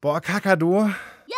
Boah, 0.00 0.20
Kakadu. 0.20 0.86
Ja? 1.26 1.36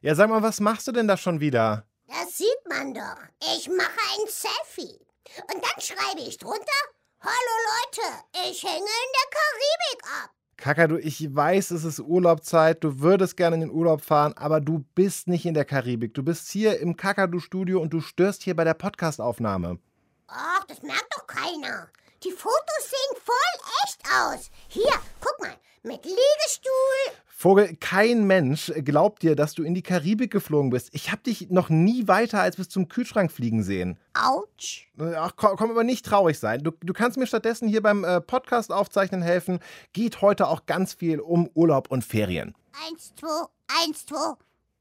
Ja, 0.00 0.14
sag 0.16 0.30
mal, 0.30 0.42
was 0.42 0.58
machst 0.58 0.88
du 0.88 0.92
denn 0.92 1.06
da 1.06 1.16
schon 1.16 1.38
wieder? 1.38 1.86
Das 2.08 2.38
sieht 2.38 2.68
man 2.68 2.92
doch. 2.92 3.16
Ich 3.54 3.68
mache 3.68 4.00
ein 4.18 4.26
Selfie. 4.26 4.98
Und 5.42 5.62
dann 5.62 5.80
schreibe 5.80 6.20
ich 6.20 6.36
drunter, 6.36 6.80
Hallo 7.20 7.30
Leute, 7.30 8.50
ich 8.50 8.64
hänge 8.64 8.78
in 8.78 9.12
der 9.14 9.30
Karibik 9.30 10.24
ab. 10.24 10.30
Kakadu, 10.56 10.96
ich 10.96 11.34
weiß, 11.34 11.70
es 11.70 11.84
ist 11.84 12.00
Urlaubzeit, 12.00 12.82
du 12.82 12.98
würdest 12.98 13.36
gerne 13.36 13.54
in 13.54 13.60
den 13.60 13.70
Urlaub 13.70 14.02
fahren, 14.02 14.32
aber 14.36 14.60
du 14.60 14.84
bist 14.96 15.28
nicht 15.28 15.46
in 15.46 15.54
der 15.54 15.64
Karibik. 15.64 16.12
Du 16.12 16.24
bist 16.24 16.50
hier 16.50 16.80
im 16.80 16.96
Kakadu-Studio 16.96 17.80
und 17.80 17.92
du 17.92 18.00
störst 18.00 18.42
hier 18.42 18.56
bei 18.56 18.64
der 18.64 18.74
Podcastaufnahme. 18.74 19.78
Ach, 20.26 20.64
das 20.64 20.82
merkt 20.82 21.14
doch 21.14 21.28
keiner. 21.28 21.88
Die 22.22 22.32
Fotos 22.32 22.82
sehen 22.82 23.22
voll 23.24 23.36
echt 23.84 24.00
aus. 24.12 24.50
Hier, 24.68 24.92
guck 25.20 25.40
mal, 25.40 25.54
mit 25.82 26.04
Liegestuhl. 26.04 27.14
Vogel, 27.26 27.74
kein 27.76 28.26
Mensch 28.26 28.70
glaubt 28.84 29.22
dir, 29.22 29.34
dass 29.34 29.54
du 29.54 29.62
in 29.62 29.72
die 29.72 29.82
Karibik 29.82 30.30
geflogen 30.30 30.68
bist. 30.68 30.90
Ich 30.92 31.10
habe 31.10 31.22
dich 31.22 31.48
noch 31.48 31.70
nie 31.70 32.06
weiter 32.06 32.42
als 32.42 32.56
bis 32.56 32.68
zum 32.68 32.88
Kühlschrank 32.88 33.32
fliegen 33.32 33.62
sehen. 33.62 33.98
Autsch. 34.12 34.90
Ach, 35.16 35.32
komm, 35.36 35.56
komm 35.56 35.70
aber 35.70 35.82
nicht 35.82 36.04
traurig 36.04 36.38
sein. 36.38 36.62
Du, 36.62 36.72
du 36.72 36.92
kannst 36.92 37.16
mir 37.16 37.26
stattdessen 37.26 37.66
hier 37.66 37.80
beim 37.82 38.04
äh, 38.04 38.20
Podcast 38.20 38.70
aufzeichnen 38.70 39.22
helfen. 39.22 39.60
Geht 39.94 40.20
heute 40.20 40.48
auch 40.48 40.66
ganz 40.66 40.92
viel 40.92 41.20
um 41.20 41.48
Urlaub 41.54 41.90
und 41.90 42.04
Ferien. 42.04 42.54
Eins, 42.86 43.14
zwei, 43.18 43.46
eins, 43.82 44.04
zwei. 44.04 44.34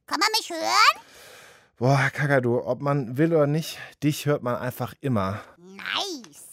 Kann 0.08 0.20
man 0.20 0.30
mich 0.38 0.50
hören? 0.50 1.04
Boah, 1.78 2.10
Kakadu, 2.12 2.60
ob 2.66 2.82
man 2.82 3.18
will 3.18 3.34
oder 3.34 3.48
nicht, 3.48 3.78
dich 4.04 4.26
hört 4.26 4.44
man 4.44 4.58
einfach 4.58 4.94
immer. 5.00 5.40
Nice. 5.58 6.49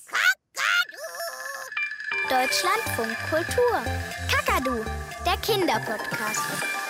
Deutschlandfunk 2.29 3.17
Kultur. 3.31 3.83
Kakadu, 4.29 4.85
der 5.25 5.37
Kinderpodcast. 5.43 6.86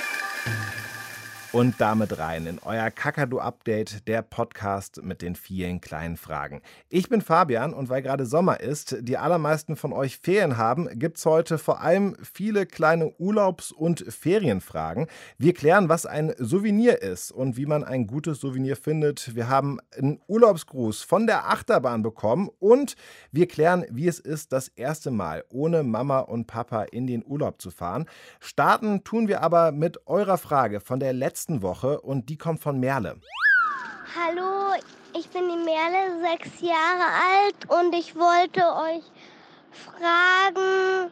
Und 1.56 1.76
damit 1.78 2.18
rein 2.18 2.46
in 2.46 2.58
euer 2.62 2.90
Kakadu-Update, 2.90 4.06
der 4.08 4.20
Podcast 4.20 5.02
mit 5.02 5.22
den 5.22 5.34
vielen 5.34 5.80
kleinen 5.80 6.18
Fragen. 6.18 6.60
Ich 6.90 7.08
bin 7.08 7.22
Fabian 7.22 7.72
und 7.72 7.88
weil 7.88 8.02
gerade 8.02 8.26
Sommer 8.26 8.60
ist, 8.60 8.98
die 9.00 9.16
allermeisten 9.16 9.74
von 9.74 9.94
euch 9.94 10.18
Ferien 10.18 10.58
haben, 10.58 10.86
gibt 10.98 11.16
es 11.16 11.24
heute 11.24 11.56
vor 11.56 11.80
allem 11.80 12.14
viele 12.22 12.66
kleine 12.66 13.08
Urlaubs- 13.18 13.72
und 13.72 14.00
Ferienfragen. 14.00 15.06
Wir 15.38 15.54
klären, 15.54 15.88
was 15.88 16.04
ein 16.04 16.34
Souvenir 16.36 17.00
ist 17.00 17.32
und 17.32 17.56
wie 17.56 17.64
man 17.64 17.84
ein 17.84 18.06
gutes 18.06 18.38
Souvenir 18.38 18.76
findet. 18.76 19.34
Wir 19.34 19.48
haben 19.48 19.78
einen 19.96 20.20
Urlaubsgruß 20.26 21.04
von 21.04 21.26
der 21.26 21.48
Achterbahn 21.48 22.02
bekommen 22.02 22.50
und 22.58 22.96
wir 23.32 23.48
klären, 23.48 23.86
wie 23.88 24.08
es 24.08 24.20
ist, 24.20 24.52
das 24.52 24.68
erste 24.68 25.10
Mal 25.10 25.42
ohne 25.48 25.84
Mama 25.84 26.18
und 26.18 26.46
Papa 26.48 26.82
in 26.82 27.06
den 27.06 27.24
Urlaub 27.24 27.62
zu 27.62 27.70
fahren. 27.70 28.04
Starten 28.40 29.04
tun 29.04 29.26
wir 29.26 29.40
aber 29.40 29.72
mit 29.72 30.06
eurer 30.06 30.36
Frage 30.36 30.80
von 30.80 31.00
der 31.00 31.14
letzten 31.14 31.45
Woche 31.48 32.00
und 32.00 32.28
die 32.28 32.36
kommt 32.36 32.60
von 32.60 32.80
Merle. 32.80 33.16
Hallo, 34.14 34.74
ich 35.16 35.28
bin 35.30 35.48
die 35.48 35.64
Merle, 35.64 36.20
sechs 36.20 36.60
Jahre 36.60 37.06
alt 37.06 37.56
und 37.68 37.94
ich 37.94 38.16
wollte 38.16 38.60
euch 38.60 39.04
fragen, 39.70 41.10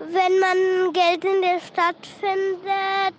wenn 0.00 0.38
man 0.40 0.92
Geld 0.92 1.24
in 1.24 1.40
der 1.42 1.60
Stadt 1.60 2.06
findet 2.20 3.14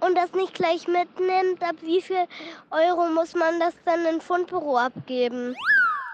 und 0.00 0.16
das 0.16 0.32
nicht 0.32 0.54
gleich 0.54 0.86
mitnimmt, 0.86 1.62
ab 1.62 1.76
wie 1.82 2.00
viel 2.00 2.26
Euro 2.70 3.08
muss 3.12 3.34
man 3.34 3.58
das 3.58 3.74
dann 3.84 4.06
in 4.06 4.20
Fundbüro 4.20 4.78
abgeben? 4.78 5.54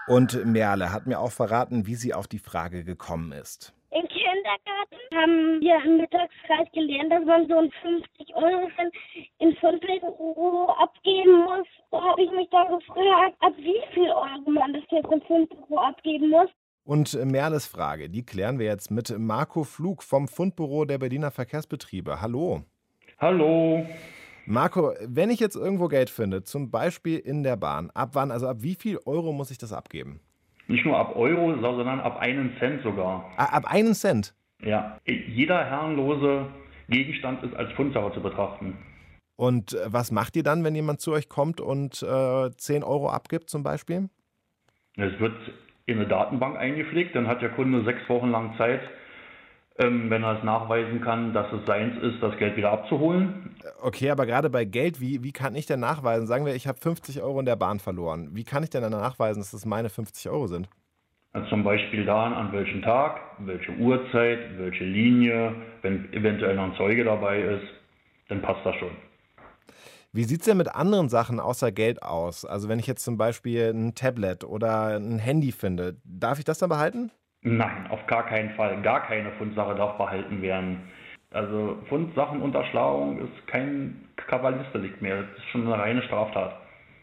Und 0.07 0.45
Merle 0.45 0.91
hat 0.91 1.05
mir 1.05 1.19
auch 1.19 1.31
verraten, 1.31 1.85
wie 1.85 1.95
sie 1.95 2.13
auf 2.13 2.27
die 2.27 2.39
Frage 2.39 2.83
gekommen 2.83 3.31
ist. 3.31 3.73
Im 3.91 4.07
Kindergarten 4.43 5.15
haben 5.15 5.61
wir 5.61 5.85
im 5.85 5.97
Mittagskreis 5.97 6.67
gelernt, 6.73 7.11
dass 7.11 7.25
man 7.25 7.47
so 7.47 7.57
einen 7.57 7.71
50 7.81 8.35
Euro 8.35 8.67
in 9.39 9.55
Fundbüro 9.55 10.69
abgeben 10.71 11.43
muss. 11.43 11.67
Da 11.91 12.01
habe 12.01 12.23
ich 12.23 12.31
mich 12.31 12.49
dann 12.49 12.67
gefragt, 12.67 13.35
ab 13.39 13.53
wie 13.57 13.81
viel 13.93 14.09
Euro 14.09 14.49
man 14.51 14.73
das 14.73 14.83
jetzt 14.91 15.11
in 15.11 15.21
Fundbüro 15.21 15.77
abgeben 15.77 16.29
muss. 16.29 16.49
Und 16.83 17.13
Merles 17.25 17.67
Frage, 17.67 18.09
die 18.09 18.25
klären 18.25 18.59
wir 18.59 18.65
jetzt 18.65 18.91
mit 18.91 19.17
Marco 19.17 19.63
Flug 19.63 20.03
vom 20.03 20.27
Fundbüro 20.27 20.83
der 20.83 20.97
Berliner 20.97 21.31
Verkehrsbetriebe. 21.31 22.19
Hallo. 22.19 22.63
Hallo. 23.19 23.85
Marco, 24.45 24.91
wenn 24.99 25.29
ich 25.29 25.39
jetzt 25.39 25.55
irgendwo 25.55 25.87
Geld 25.87 26.09
finde, 26.09 26.43
zum 26.43 26.69
Beispiel 26.69 27.17
in 27.17 27.43
der 27.43 27.55
Bahn, 27.55 27.91
ab 27.91 28.09
wann, 28.13 28.29
also 28.31 28.47
ab 28.47 28.57
wie 28.59 28.75
viel 28.75 28.99
Euro 29.05 29.31
muss 29.31 29.51
ich 29.51 29.57
das 29.57 29.71
abgeben? 29.71 30.19
Nicht 30.67 30.85
nur 30.85 30.97
ab 30.97 31.15
Euro, 31.15 31.55
sondern 31.59 31.99
ab 31.99 32.19
einen 32.19 32.55
Cent 32.59 32.83
sogar. 32.83 33.31
Ah, 33.37 33.57
ab 33.57 33.65
einen 33.65 33.93
Cent? 33.93 34.33
Ja. 34.61 34.97
Jeder 35.05 35.65
herrenlose 35.65 36.47
Gegenstand 36.89 37.43
ist 37.43 37.55
als 37.55 37.71
Fundsache 37.73 38.13
zu 38.13 38.21
betrachten. 38.21 38.77
Und 39.35 39.75
was 39.85 40.11
macht 40.11 40.35
ihr 40.35 40.43
dann, 40.43 40.63
wenn 40.63 40.75
jemand 40.75 41.01
zu 41.01 41.11
euch 41.11 41.27
kommt 41.27 41.59
und 41.59 42.03
äh, 42.03 42.51
10 42.51 42.83
Euro 42.83 43.09
abgibt 43.09 43.49
zum 43.49 43.63
Beispiel? 43.63 44.09
Es 44.95 45.19
wird 45.19 45.35
in 45.85 45.97
eine 45.97 46.07
Datenbank 46.07 46.57
eingepflegt, 46.57 47.15
dann 47.15 47.27
hat 47.27 47.41
der 47.41 47.49
Kunde 47.49 47.83
sechs 47.83 48.07
Wochen 48.07 48.29
lang 48.29 48.55
Zeit, 48.57 48.81
ähm, 49.79 50.09
wenn 50.09 50.23
er 50.23 50.37
es 50.37 50.43
nachweisen 50.43 51.01
kann, 51.01 51.33
dass 51.33 51.51
es 51.51 51.65
seins 51.65 51.97
ist, 52.01 52.21
das 52.21 52.37
Geld 52.37 52.55
wieder 52.55 52.71
abzuholen. 52.71 53.52
Okay, 53.83 54.09
aber 54.11 54.25
gerade 54.25 54.49
bei 54.49 54.63
Geld, 54.63 55.01
wie, 55.01 55.23
wie 55.23 55.33
kann 55.33 55.55
ich 55.55 55.65
denn 55.65 55.81
nachweisen? 55.81 56.25
Sagen 56.25 56.45
wir, 56.45 56.55
ich 56.55 56.67
habe 56.67 56.79
50 56.79 57.21
Euro 57.21 57.41
in 57.41 57.45
der 57.45 57.57
Bahn 57.57 57.79
verloren. 57.79 58.29
Wie 58.31 58.45
kann 58.45 58.63
ich 58.63 58.69
denn 58.69 58.81
dann 58.81 58.91
nachweisen, 58.91 59.41
dass 59.41 59.51
das 59.51 59.65
meine 59.65 59.89
50 59.89 60.29
Euro 60.29 60.47
sind? 60.47 60.69
Also 61.33 61.49
zum 61.49 61.65
Beispiel 61.65 62.05
dann, 62.05 62.31
an 62.31 62.53
welchem 62.53 62.81
Tag, 62.81 63.19
welche 63.39 63.73
Uhrzeit, 63.73 64.57
welche 64.57 64.85
Linie, 64.85 65.53
wenn 65.81 66.13
eventuell 66.13 66.55
noch 66.55 66.63
ein 66.63 66.75
Zeuge 66.75 67.03
dabei 67.03 67.41
ist, 67.41 67.65
dann 68.29 68.41
passt 68.41 68.65
das 68.65 68.73
schon. 68.77 68.91
Wie 70.13 70.23
sieht 70.23 70.39
es 70.39 70.45
denn 70.45 70.57
mit 70.57 70.73
anderen 70.73 71.09
Sachen 71.09 71.41
außer 71.41 71.73
Geld 71.73 72.03
aus? 72.03 72.45
Also 72.45 72.69
wenn 72.69 72.79
ich 72.79 72.87
jetzt 72.87 73.03
zum 73.03 73.17
Beispiel 73.17 73.73
ein 73.73 73.95
Tablet 73.95 74.45
oder 74.45 74.97
ein 74.97 75.19
Handy 75.19 75.51
finde, 75.51 75.97
darf 76.05 76.39
ich 76.39 76.45
das 76.45 76.59
dann 76.59 76.69
behalten? 76.69 77.11
Nein, 77.41 77.87
auf 77.89 78.07
gar 78.07 78.25
keinen 78.25 78.51
Fall. 78.51 78.81
Gar 78.81 79.05
keine 79.05 79.33
Fundsache 79.33 79.75
darf 79.75 79.97
behalten 79.97 80.41
werden. 80.41 80.83
Also 81.33 81.77
Fundsachenunterschlagung 81.89 83.17
ist 83.19 83.47
kein 83.47 84.07
Kavalistdelikt 84.15 85.01
mehr. 85.01 85.23
Das 85.23 85.37
ist 85.37 85.49
schon 85.51 85.65
eine 85.65 85.77
reine 85.77 86.03
Straftat. 86.03 86.55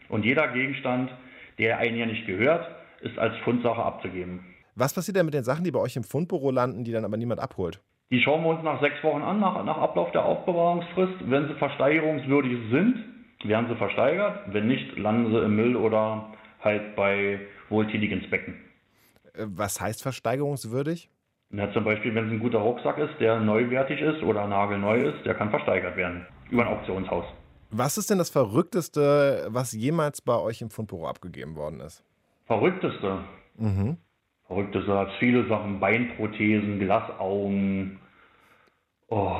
Und 0.07 0.23
jeder 0.23 0.47
Gegenstand, 0.47 1.11
der 1.59 1.77
einem 1.77 1.97
ja 1.97 2.05
nicht 2.05 2.25
gehört, 2.25 2.65
ist 3.01 3.19
als 3.19 3.35
Fundsache 3.39 3.83
abzugeben. 3.83 4.39
Was 4.75 4.93
passiert 4.93 5.17
denn 5.17 5.25
mit 5.25 5.33
den 5.33 5.43
Sachen, 5.43 5.65
die 5.65 5.71
bei 5.71 5.79
euch 5.79 5.97
im 5.97 6.03
Fundbüro 6.03 6.49
landen, 6.49 6.85
die 6.85 6.93
dann 6.93 7.03
aber 7.03 7.17
niemand 7.17 7.41
abholt? 7.41 7.81
Die 8.09 8.21
schauen 8.21 8.43
wir 8.43 8.49
uns 8.49 8.63
nach 8.63 8.81
sechs 8.81 9.03
Wochen 9.03 9.21
an, 9.21 9.39
nach, 9.39 9.63
nach 9.65 9.77
Ablauf 9.77 10.11
der 10.11 10.23
Aufbewahrungsfrist. 10.25 11.29
Wenn 11.29 11.47
sie 11.47 11.55
versteigerungswürdig 11.55 12.57
sind, 12.71 13.03
werden 13.43 13.67
sie 13.69 13.75
versteigert. 13.75 14.39
Wenn 14.47 14.67
nicht, 14.67 14.97
landen 14.97 15.31
sie 15.31 15.39
im 15.39 15.55
Müll 15.55 15.75
oder 15.75 16.31
halt 16.61 16.95
bei 16.95 17.39
wohltätigen 17.69 18.27
Zwecken. 18.29 18.55
Was 19.33 19.81
heißt 19.81 20.01
versteigerungswürdig? 20.01 21.09
Na, 21.51 21.71
zum 21.73 21.83
Beispiel, 21.83 22.15
wenn 22.15 22.27
es 22.27 22.31
ein 22.31 22.39
guter 22.39 22.59
Rucksack 22.59 22.97
ist, 22.97 23.19
der 23.19 23.39
neuwertig 23.39 23.99
ist 23.99 24.23
oder 24.23 24.47
nagelneu 24.47 24.97
ist, 24.97 25.25
der 25.25 25.35
kann 25.35 25.49
versteigert 25.49 25.97
werden 25.97 26.25
über 26.49 26.65
ein 26.65 26.73
Auktionshaus. 26.73 27.25
Was 27.71 27.97
ist 27.97 28.09
denn 28.09 28.17
das 28.17 28.29
Verrückteste, 28.29 29.47
was 29.49 29.73
jemals 29.73 30.21
bei 30.21 30.35
euch 30.37 30.61
im 30.61 30.69
Fundbüro 30.69 31.07
abgegeben 31.07 31.55
worden 31.55 31.81
ist? 31.81 32.03
Verrückteste? 32.45 33.19
Mhm. 33.57 33.97
Verrückteste 34.47 34.93
hat 34.97 35.09
viele 35.19 35.47
Sachen, 35.47 35.79
Beinprothesen, 35.79 36.79
Glasaugen, 36.79 37.99
oh, 39.07 39.37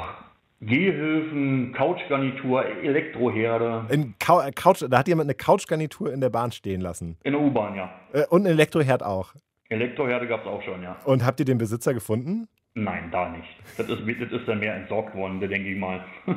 Gehhilfen, 0.61 1.73
Couchgarnitur, 1.73 2.65
Elektroherde. 2.65 3.85
In 3.89 4.15
Cou 4.19 4.41
Couch, 4.55 4.83
da 4.87 4.99
hat 4.99 5.07
jemand 5.07 5.27
eine 5.27 5.35
Couchgarnitur 5.35 6.13
in 6.13 6.21
der 6.21 6.29
Bahn 6.29 6.51
stehen 6.51 6.81
lassen. 6.81 7.17
In 7.23 7.33
der 7.33 7.41
U-Bahn, 7.41 7.75
ja. 7.75 7.89
Äh, 8.13 8.27
und 8.27 8.43
ein 8.43 8.51
Elektroherd 8.51 9.01
auch. 9.01 9.33
Elektroherde 9.71 10.27
gab 10.27 10.41
es 10.41 10.47
auch 10.47 10.61
schon, 10.63 10.81
ja. 10.83 10.97
Und 11.05 11.25
habt 11.25 11.39
ihr 11.39 11.45
den 11.45 11.57
Besitzer 11.57 11.93
gefunden? 11.93 12.47
Nein, 12.73 13.09
da 13.11 13.29
nicht. 13.29 13.47
Das 13.77 13.87
ist, 13.89 13.99
das 13.99 14.31
ist 14.31 14.47
dann 14.47 14.59
mehr 14.59 14.75
entsorgt 14.75 15.13
worden, 15.15 15.39
denke 15.39 15.69
ich 15.69 15.77
mal. 15.77 16.03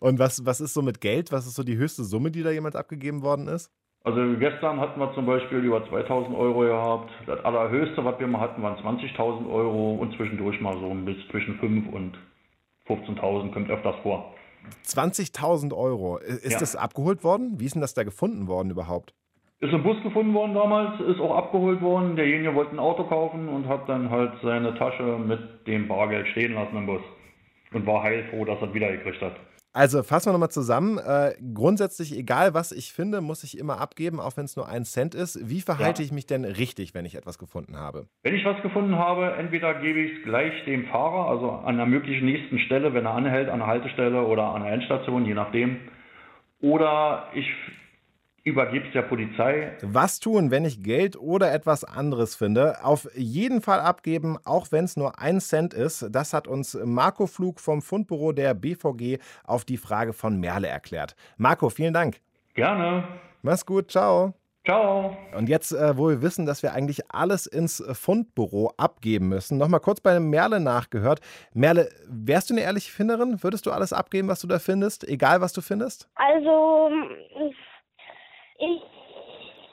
Und 0.00 0.18
was, 0.18 0.44
was 0.46 0.60
ist 0.60 0.74
so 0.74 0.82
mit 0.82 1.00
Geld? 1.00 1.32
Was 1.32 1.46
ist 1.46 1.54
so 1.54 1.62
die 1.64 1.76
höchste 1.76 2.04
Summe, 2.04 2.30
die 2.30 2.42
da 2.42 2.50
jemals 2.50 2.76
abgegeben 2.76 3.22
worden 3.22 3.48
ist? 3.48 3.70
Also 4.04 4.20
gestern 4.38 4.80
hatten 4.80 4.98
wir 4.98 5.12
zum 5.14 5.26
Beispiel 5.26 5.58
über 5.58 5.88
2000 5.88 6.36
Euro 6.36 6.60
gehabt. 6.60 7.10
Das 7.26 7.44
allerhöchste, 7.44 8.04
was 8.04 8.18
wir 8.18 8.26
mal 8.26 8.40
hatten, 8.40 8.62
waren 8.62 8.76
20.000 8.78 9.48
Euro 9.48 9.94
und 9.94 10.14
zwischendurch 10.16 10.60
mal 10.60 10.76
so 10.80 10.92
bis 10.94 11.16
zwischen 11.30 11.58
5 11.58 11.88
und 11.92 12.18
15.000 12.88 13.52
kommt 13.52 13.70
öfters 13.70 13.94
vor. 14.02 14.34
20.000 14.86 15.72
Euro. 15.76 16.18
Ist 16.18 16.52
Ja. 16.52 16.58
das 16.58 16.74
abgeholt 16.76 17.22
worden? 17.24 17.60
Wie 17.60 17.66
ist 17.66 17.74
denn 17.74 17.80
das 17.82 17.94
da 17.94 18.02
gefunden 18.02 18.48
worden 18.48 18.70
überhaupt? 18.70 19.14
Ist 19.62 19.72
im 19.72 19.84
Bus 19.84 19.96
gefunden 20.02 20.34
worden 20.34 20.54
damals, 20.54 21.00
ist 21.00 21.20
auch 21.20 21.36
abgeholt 21.36 21.80
worden. 21.80 22.16
Derjenige 22.16 22.52
wollte 22.54 22.72
ein 22.72 22.80
Auto 22.80 23.04
kaufen 23.04 23.48
und 23.48 23.68
hat 23.68 23.88
dann 23.88 24.10
halt 24.10 24.32
seine 24.42 24.74
Tasche 24.74 25.04
mit 25.24 25.38
dem 25.68 25.86
Bargeld 25.86 26.26
stehen 26.28 26.54
lassen 26.54 26.76
im 26.76 26.86
Bus. 26.86 27.00
Und 27.72 27.86
war 27.86 28.02
heilfroh, 28.02 28.44
dass 28.44 28.60
er 28.60 28.68
es 28.68 28.74
wiedergekriegt 28.74 29.22
hat. 29.22 29.36
Also 29.72 30.02
fassen 30.02 30.28
wir 30.28 30.32
nochmal 30.32 30.50
zusammen. 30.50 30.98
Äh, 30.98 31.34
grundsätzlich, 31.54 32.18
egal 32.18 32.54
was 32.54 32.72
ich 32.72 32.92
finde, 32.92 33.20
muss 33.20 33.44
ich 33.44 33.56
immer 33.56 33.80
abgeben, 33.80 34.18
auch 34.18 34.36
wenn 34.36 34.44
es 34.46 34.56
nur 34.56 34.68
ein 34.68 34.84
Cent 34.84 35.14
ist. 35.14 35.48
Wie 35.48 35.60
verhalte 35.60 36.02
Ja. 36.02 36.06
ich 36.06 36.12
mich 36.12 36.26
denn 36.26 36.44
richtig, 36.44 36.92
wenn 36.92 37.04
ich 37.06 37.14
etwas 37.14 37.38
gefunden 37.38 37.78
habe? 37.78 38.06
Wenn 38.24 38.34
ich 38.34 38.44
was 38.44 38.60
gefunden 38.62 38.98
habe, 38.98 39.32
entweder 39.38 39.74
gebe 39.74 40.00
ich 40.00 40.18
es 40.18 40.24
gleich 40.24 40.52
dem 40.66 40.86
Fahrer, 40.86 41.30
also 41.30 41.50
an 41.52 41.76
der 41.76 41.86
möglichen 41.86 42.26
nächsten 42.26 42.58
Stelle, 42.58 42.92
wenn 42.94 43.06
er 43.06 43.14
anhält, 43.14 43.48
an 43.48 43.60
der 43.60 43.68
Haltestelle 43.68 44.22
oder 44.26 44.42
an 44.54 44.64
der 44.64 44.72
Endstation, 44.72 45.24
je 45.24 45.34
nachdem. 45.34 45.78
Oder 46.60 47.28
ich 47.32 47.46
übergebe 48.44 48.86
es 48.86 48.92
der 48.92 49.02
Polizei. 49.02 49.72
Was 49.82 50.18
tun, 50.18 50.50
wenn 50.50 50.64
ich 50.64 50.82
Geld 50.82 51.16
oder 51.16 51.52
etwas 51.52 51.84
anderes 51.84 52.34
finde? 52.34 52.84
Auf 52.84 53.08
jeden 53.14 53.60
Fall 53.60 53.80
abgeben, 53.80 54.36
auch 54.44 54.68
wenn 54.70 54.84
es 54.84 54.96
nur 54.96 55.18
ein 55.18 55.40
Cent 55.40 55.74
ist. 55.74 56.08
Das 56.10 56.32
hat 56.32 56.48
uns 56.48 56.78
Marco 56.84 57.26
Flug 57.26 57.60
vom 57.60 57.82
Fundbüro 57.82 58.32
der 58.32 58.54
BVG 58.54 59.18
auf 59.44 59.64
die 59.64 59.76
Frage 59.76 60.12
von 60.12 60.38
Merle 60.40 60.68
erklärt. 60.68 61.14
Marco, 61.36 61.70
vielen 61.70 61.94
Dank. 61.94 62.20
Gerne. 62.54 63.04
Mach's 63.42 63.64
gut, 63.64 63.90
ciao. 63.90 64.34
Ciao. 64.64 65.16
Und 65.36 65.48
jetzt, 65.48 65.72
äh, 65.72 65.96
wo 65.96 66.08
wir 66.08 66.22
wissen, 66.22 66.46
dass 66.46 66.62
wir 66.62 66.72
eigentlich 66.72 67.10
alles 67.12 67.46
ins 67.46 67.82
Fundbüro 67.92 68.72
abgeben 68.76 69.28
müssen, 69.28 69.58
nochmal 69.58 69.80
kurz 69.80 70.00
bei 70.00 70.20
Merle 70.20 70.60
nachgehört. 70.60 71.20
Merle, 71.52 71.88
wärst 72.08 72.50
du 72.50 72.54
eine 72.54 72.62
ehrliche 72.62 72.92
Finderin? 72.92 73.42
Würdest 73.42 73.66
du 73.66 73.72
alles 73.72 73.92
abgeben, 73.92 74.28
was 74.28 74.40
du 74.40 74.46
da 74.46 74.60
findest? 74.60 75.02
Egal, 75.08 75.40
was 75.40 75.52
du 75.52 75.62
findest? 75.62 76.08
Also, 76.14 76.90
ich 78.58 78.80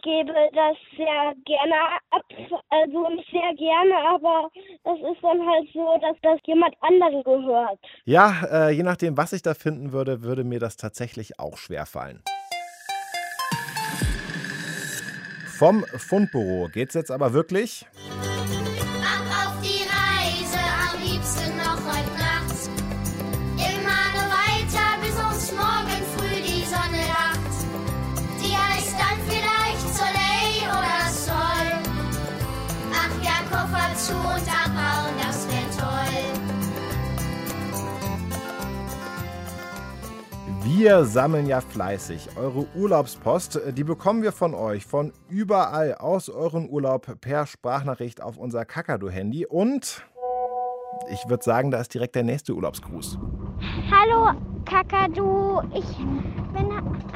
gebe 0.01 0.33
das 0.53 0.77
sehr 0.95 1.33
gerne 1.45 1.75
ab. 2.11 2.23
Also 2.69 3.09
nicht 3.09 3.29
sehr 3.31 3.53
gerne, 3.55 3.95
aber 4.07 4.49
das 4.83 4.97
ist 4.99 5.21
dann 5.21 5.45
halt 5.45 5.67
so, 5.73 5.97
dass 6.01 6.15
das 6.21 6.39
jemand 6.45 6.75
anderen 6.81 7.23
gehört. 7.23 7.79
Ja, 8.05 8.41
äh, 8.51 8.71
je 8.71 8.83
nachdem, 8.83 9.17
was 9.17 9.33
ich 9.33 9.41
da 9.41 9.53
finden 9.53 9.91
würde, 9.91 10.23
würde 10.23 10.43
mir 10.43 10.59
das 10.59 10.77
tatsächlich 10.77 11.39
auch 11.39 11.57
schwer 11.57 11.85
fallen. 11.85 12.23
Vom 15.57 15.83
Fundbüro 15.83 16.69
geht's 16.71 16.93
jetzt 16.93 17.11
aber 17.11 17.33
wirklich. 17.33 17.85
Wir 40.71 41.03
sammeln 41.03 41.47
ja 41.47 41.61
fleißig 41.61 42.29
eure 42.37 42.67
Urlaubspost. 42.75 43.59
Die 43.75 43.83
bekommen 43.83 44.21
wir 44.21 44.31
von 44.31 44.53
euch 44.53 44.85
von 44.85 45.11
überall 45.27 45.95
aus 45.95 46.29
euren 46.29 46.69
Urlaub 46.69 47.19
per 47.21 47.47
Sprachnachricht 47.47 48.21
auf 48.21 48.37
unser 48.37 48.65
Kakadu-Handy. 48.65 49.47
Und 49.47 50.05
ich 51.11 51.27
würde 51.27 51.43
sagen, 51.43 51.71
da 51.71 51.79
ist 51.79 51.91
direkt 51.95 52.13
der 52.13 52.21
nächste 52.21 52.53
Urlaubsgruß. 52.53 53.17
Hallo 53.89 54.39
Kakadu, 54.65 55.59
ich 55.73 55.97
bin 56.53 56.69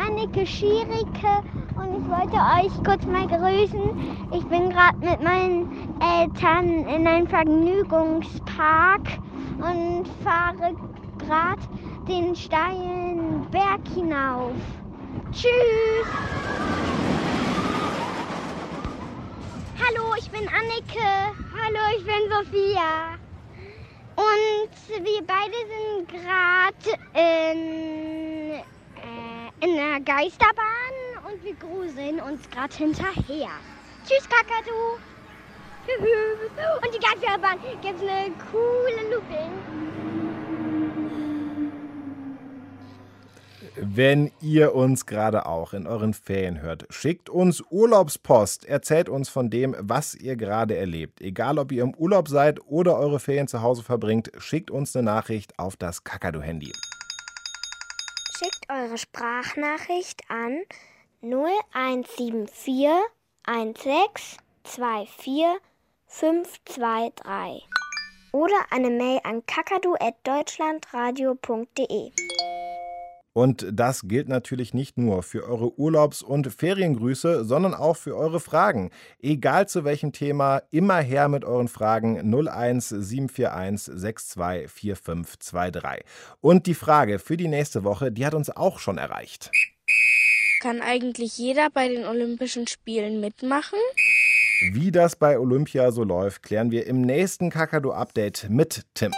Annike 0.03 0.47
Schierike 0.47 1.43
und 1.75 1.99
ich 1.99 2.09
wollte 2.09 2.35
euch 2.57 2.83
kurz 2.83 3.05
mal 3.05 3.27
grüßen. 3.27 4.31
Ich 4.35 4.45
bin 4.47 4.71
gerade 4.71 4.97
mit 4.97 5.23
meinen 5.23 5.71
Eltern 6.01 6.87
in 6.87 7.05
einem 7.05 7.27
Vergnügungspark 7.27 9.19
und 9.59 10.07
fahre 10.23 10.73
gerade 11.19 11.61
den 12.07 12.35
steilen 12.35 13.49
Berg 13.49 13.81
hinauf. 13.93 14.51
Tschüss! 15.31 16.07
Hallo, 19.79 20.13
ich 20.17 20.29
bin 20.29 20.47
Annike. 20.49 21.33
Hallo, 21.53 21.79
ich 21.97 22.05
bin 22.05 22.29
Sophia. 22.29 23.15
Und 24.15 25.05
wir 25.05 25.23
beide 25.25 25.57
sind 25.71 26.07
gerade 26.09 26.99
in, 27.13 28.51
äh, 28.51 29.65
in 29.65 29.75
der 29.75 29.99
Geisterbahn 30.01 30.95
und 31.25 31.43
wir 31.43 31.55
gruseln 31.55 32.19
uns 32.19 32.49
gerade 32.49 32.75
hinterher. 32.75 33.49
Tschüss, 34.05 34.27
Kakadu. 34.29 34.99
Und 36.81 36.93
die 36.93 36.99
Geisterbahn 36.99 37.59
gibt 37.81 38.01
eine 38.01 38.31
coole 38.51 39.15
Looping. 39.15 39.82
Wenn 43.75 44.31
ihr 44.39 44.75
uns 44.75 45.07
gerade 45.07 45.47
auch 45.47 45.73
in 45.73 45.87
euren 45.87 46.13
Ferien 46.13 46.61
hört, 46.61 46.85
schickt 46.91 47.27
uns 47.29 47.63
Urlaubspost. 47.71 48.65
Erzählt 48.65 49.09
uns 49.09 49.29
von 49.29 49.49
dem, 49.49 49.75
was 49.79 50.13
ihr 50.13 50.35
gerade 50.35 50.77
erlebt. 50.77 51.21
Egal, 51.21 51.57
ob 51.57 51.71
ihr 51.71 51.81
im 51.81 51.95
Urlaub 51.95 52.27
seid 52.27 52.59
oder 52.67 52.95
eure 52.97 53.19
Ferien 53.19 53.47
zu 53.47 53.63
Hause 53.63 53.81
verbringt, 53.81 54.31
schickt 54.37 54.69
uns 54.69 54.95
eine 54.95 55.05
Nachricht 55.05 55.57
auf 55.57 55.75
das 55.75 56.03
Kakadu-Handy. 56.03 56.71
Schickt 58.37 58.69
eure 58.69 58.99
Sprachnachricht 58.99 60.21
an 60.29 60.59
0174 61.21 62.89
16 63.45 64.39
24 64.65 65.59
523 66.05 67.67
oder 68.31 68.53
eine 68.69 68.91
Mail 68.91 69.19
an 69.23 69.43
kakadu@deutschlandradio.de. 69.45 72.11
Und 73.33 73.65
das 73.71 74.07
gilt 74.07 74.29
natürlich 74.29 74.73
nicht 74.73 74.97
nur 74.97 75.23
für 75.23 75.43
eure 75.43 75.77
Urlaubs- 75.77 76.21
und 76.21 76.51
Feriengrüße, 76.53 77.43
sondern 77.45 77.73
auch 77.73 77.97
für 77.97 78.15
eure 78.15 78.39
Fragen. 78.39 78.91
Egal 79.19 79.67
zu 79.67 79.83
welchem 79.83 80.11
Thema, 80.11 80.61
immer 80.69 80.99
her 80.99 81.27
mit 81.27 81.43
euren 81.43 81.67
Fragen 81.67 82.17
01 82.33 82.89
741 82.89 83.95
62 83.95 84.71
4523. 84.71 86.05
Und 86.41 86.67
die 86.67 86.75
Frage 86.75 87.17
für 87.17 87.37
die 87.37 87.47
nächste 87.47 87.83
Woche, 87.83 88.11
die 88.11 88.25
hat 88.25 88.35
uns 88.35 88.49
auch 88.49 88.79
schon 88.79 88.97
erreicht. 88.97 89.51
Kann 90.61 90.81
eigentlich 90.81 91.37
jeder 91.37 91.69
bei 91.69 91.89
den 91.89 92.05
Olympischen 92.05 92.67
Spielen 92.67 93.19
mitmachen? 93.19 93.79
Wie 94.71 94.91
das 94.91 95.15
bei 95.17 95.37
Olympia 95.37 95.91
so 95.91 96.03
läuft, 96.03 96.43
klären 96.43 96.71
wir 96.71 96.87
im 96.87 97.01
nächsten 97.01 97.49
Kakadu-Update 97.49 98.47
mit 98.49 98.85
Tim. 98.93 99.11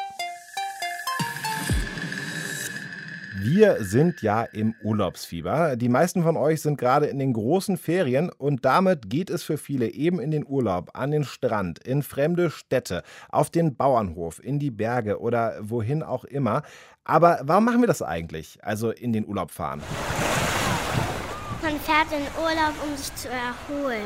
Wir 3.47 3.83
sind 3.83 4.23
ja 4.23 4.41
im 4.41 4.73
Urlaubsfieber. 4.81 5.75
Die 5.75 5.87
meisten 5.87 6.23
von 6.23 6.35
euch 6.35 6.63
sind 6.63 6.79
gerade 6.79 7.05
in 7.05 7.19
den 7.19 7.31
großen 7.31 7.77
Ferien 7.77 8.31
und 8.31 8.65
damit 8.65 9.07
geht 9.07 9.29
es 9.29 9.43
für 9.43 9.59
viele 9.59 9.87
eben 9.87 10.19
in 10.19 10.31
den 10.31 10.47
Urlaub, 10.47 10.89
an 10.95 11.11
den 11.11 11.23
Strand, 11.23 11.77
in 11.77 12.01
fremde 12.01 12.49
Städte, 12.49 13.03
auf 13.29 13.51
den 13.51 13.75
Bauernhof, 13.75 14.43
in 14.43 14.57
die 14.57 14.71
Berge 14.71 15.19
oder 15.19 15.57
wohin 15.61 16.01
auch 16.01 16.23
immer. 16.23 16.63
Aber 17.03 17.39
warum 17.43 17.65
machen 17.65 17.81
wir 17.81 17.87
das 17.87 18.01
eigentlich? 18.01 18.57
Also 18.63 18.89
in 18.89 19.13
den 19.13 19.27
Urlaub 19.27 19.51
fahren. 19.51 19.83
Man 21.61 21.79
fährt 21.79 22.11
in 22.11 22.25
Urlaub, 22.41 22.73
um 22.85 22.95
sich 22.95 23.13
zu 23.15 23.29
erholen. 23.29 24.01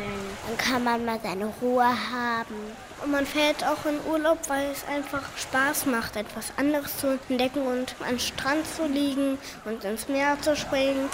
Dann 0.48 0.58
kann 0.58 0.84
man 0.84 1.06
mal 1.06 1.20
seine 1.22 1.52
Ruhe 1.62 1.84
haben. 1.84 2.56
Und 3.04 3.12
man 3.12 3.26
fährt 3.26 3.64
auch 3.66 3.86
in 3.86 4.00
Urlaub, 4.10 4.38
weil 4.48 4.72
es 4.72 4.86
einfach 4.88 5.24
Spaß 5.38 5.86
macht, 5.88 6.16
etwas 6.16 6.54
anderes 6.58 6.98
zu 6.98 7.20
entdecken 7.30 7.62
und 7.62 7.96
am 8.08 8.20
Strand 8.20 8.66
zu 8.66 8.86
liegen 8.86 9.38
und 9.66 9.84
ins 9.84 10.08
Meer 10.08 10.38
zu 10.42 10.56
springen. 10.56 11.10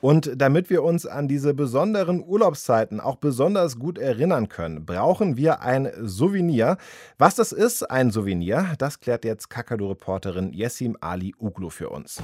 Und 0.00 0.30
damit 0.36 0.70
wir 0.70 0.82
uns 0.82 1.06
an 1.06 1.26
diese 1.26 1.54
besonderen 1.54 2.22
Urlaubszeiten 2.24 3.00
auch 3.00 3.16
besonders 3.16 3.78
gut 3.78 3.98
erinnern 3.98 4.48
können, 4.48 4.84
brauchen 4.84 5.36
wir 5.36 5.62
ein 5.62 5.90
Souvenir. 6.02 6.76
Was 7.18 7.34
das 7.34 7.52
ist, 7.52 7.90
ein 7.90 8.10
Souvenir, 8.10 8.74
das 8.78 9.00
klärt 9.00 9.24
jetzt 9.24 9.50
Kakadu-Reporterin 9.50 10.52
Yessim 10.52 10.96
Ali 11.00 11.34
Uglu 11.40 11.70
für 11.70 11.88
uns. 11.88 12.22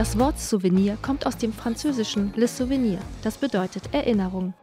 Das 0.00 0.18
Wort 0.18 0.40
Souvenir 0.40 0.96
kommt 1.02 1.26
aus 1.26 1.36
dem 1.36 1.52
französischen 1.52 2.32
Le 2.34 2.48
Souvenir. 2.48 3.00
Das 3.22 3.36
bedeutet 3.36 3.92
Erinnerung. 3.92 4.54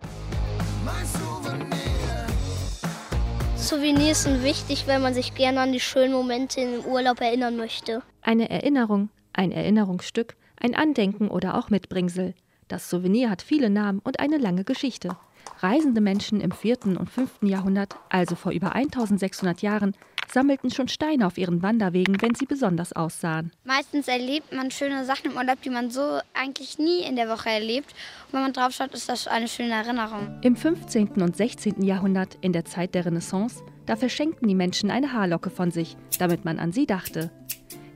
Souvenirs 3.55 4.23
sind 4.23 4.43
wichtig, 4.43 4.87
wenn 4.87 5.03
man 5.03 5.13
sich 5.13 5.35
gerne 5.35 5.61
an 5.61 5.71
die 5.71 5.79
schönen 5.79 6.13
Momente 6.13 6.61
im 6.61 6.85
Urlaub 6.85 7.21
erinnern 7.21 7.55
möchte. 7.55 8.01
Eine 8.23 8.49
Erinnerung, 8.49 9.09
ein 9.31 9.51
Erinnerungsstück, 9.51 10.35
ein 10.59 10.73
Andenken 10.73 11.27
oder 11.27 11.55
auch 11.55 11.69
Mitbringsel. 11.69 12.33
Das 12.67 12.89
Souvenir 12.89 13.29
hat 13.29 13.43
viele 13.43 13.69
Namen 13.69 13.99
und 13.99 14.19
eine 14.19 14.39
lange 14.39 14.63
Geschichte. 14.63 15.17
Reisende 15.59 16.01
Menschen 16.01 16.41
im 16.41 16.49
4. 16.49 16.97
und 16.97 17.11
5. 17.11 17.43
Jahrhundert, 17.43 17.95
also 18.09 18.33
vor 18.33 18.53
über 18.53 18.73
1600 18.73 19.61
Jahren, 19.61 19.95
sammelten 20.31 20.71
schon 20.71 20.87
Steine 20.87 21.25
auf 21.25 21.37
ihren 21.37 21.61
Wanderwegen, 21.61 22.21
wenn 22.21 22.35
sie 22.35 22.45
besonders 22.45 22.93
aussahen. 22.93 23.51
Meistens 23.63 24.07
erlebt 24.07 24.53
man 24.53 24.71
schöne 24.71 25.05
Sachen 25.05 25.31
im 25.31 25.37
Urlaub, 25.37 25.61
die 25.61 25.69
man 25.69 25.89
so 25.89 26.19
eigentlich 26.33 26.77
nie 26.77 27.03
in 27.03 27.15
der 27.15 27.29
Woche 27.29 27.49
erlebt. 27.49 27.93
Und 28.27 28.33
wenn 28.33 28.41
man 28.41 28.53
drauf 28.53 28.73
schaut, 28.73 28.93
ist 28.93 29.09
das 29.09 29.27
eine 29.27 29.47
schöne 29.47 29.73
Erinnerung. 29.73 30.39
Im 30.41 30.55
15. 30.55 31.21
und 31.21 31.35
16. 31.35 31.81
Jahrhundert, 31.83 32.37
in 32.41 32.53
der 32.53 32.65
Zeit 32.65 32.95
der 32.95 33.05
Renaissance, 33.05 33.63
Da 33.87 33.95
verschenkten 33.95 34.49
die 34.49 34.55
Menschen 34.55 34.91
eine 34.91 35.13
Haarlocke 35.13 35.49
von 35.49 35.71
sich, 35.71 35.95
damit 36.19 36.43
man 36.43 36.59
an 36.59 36.73
sie 36.73 36.85
dachte. 36.85 37.31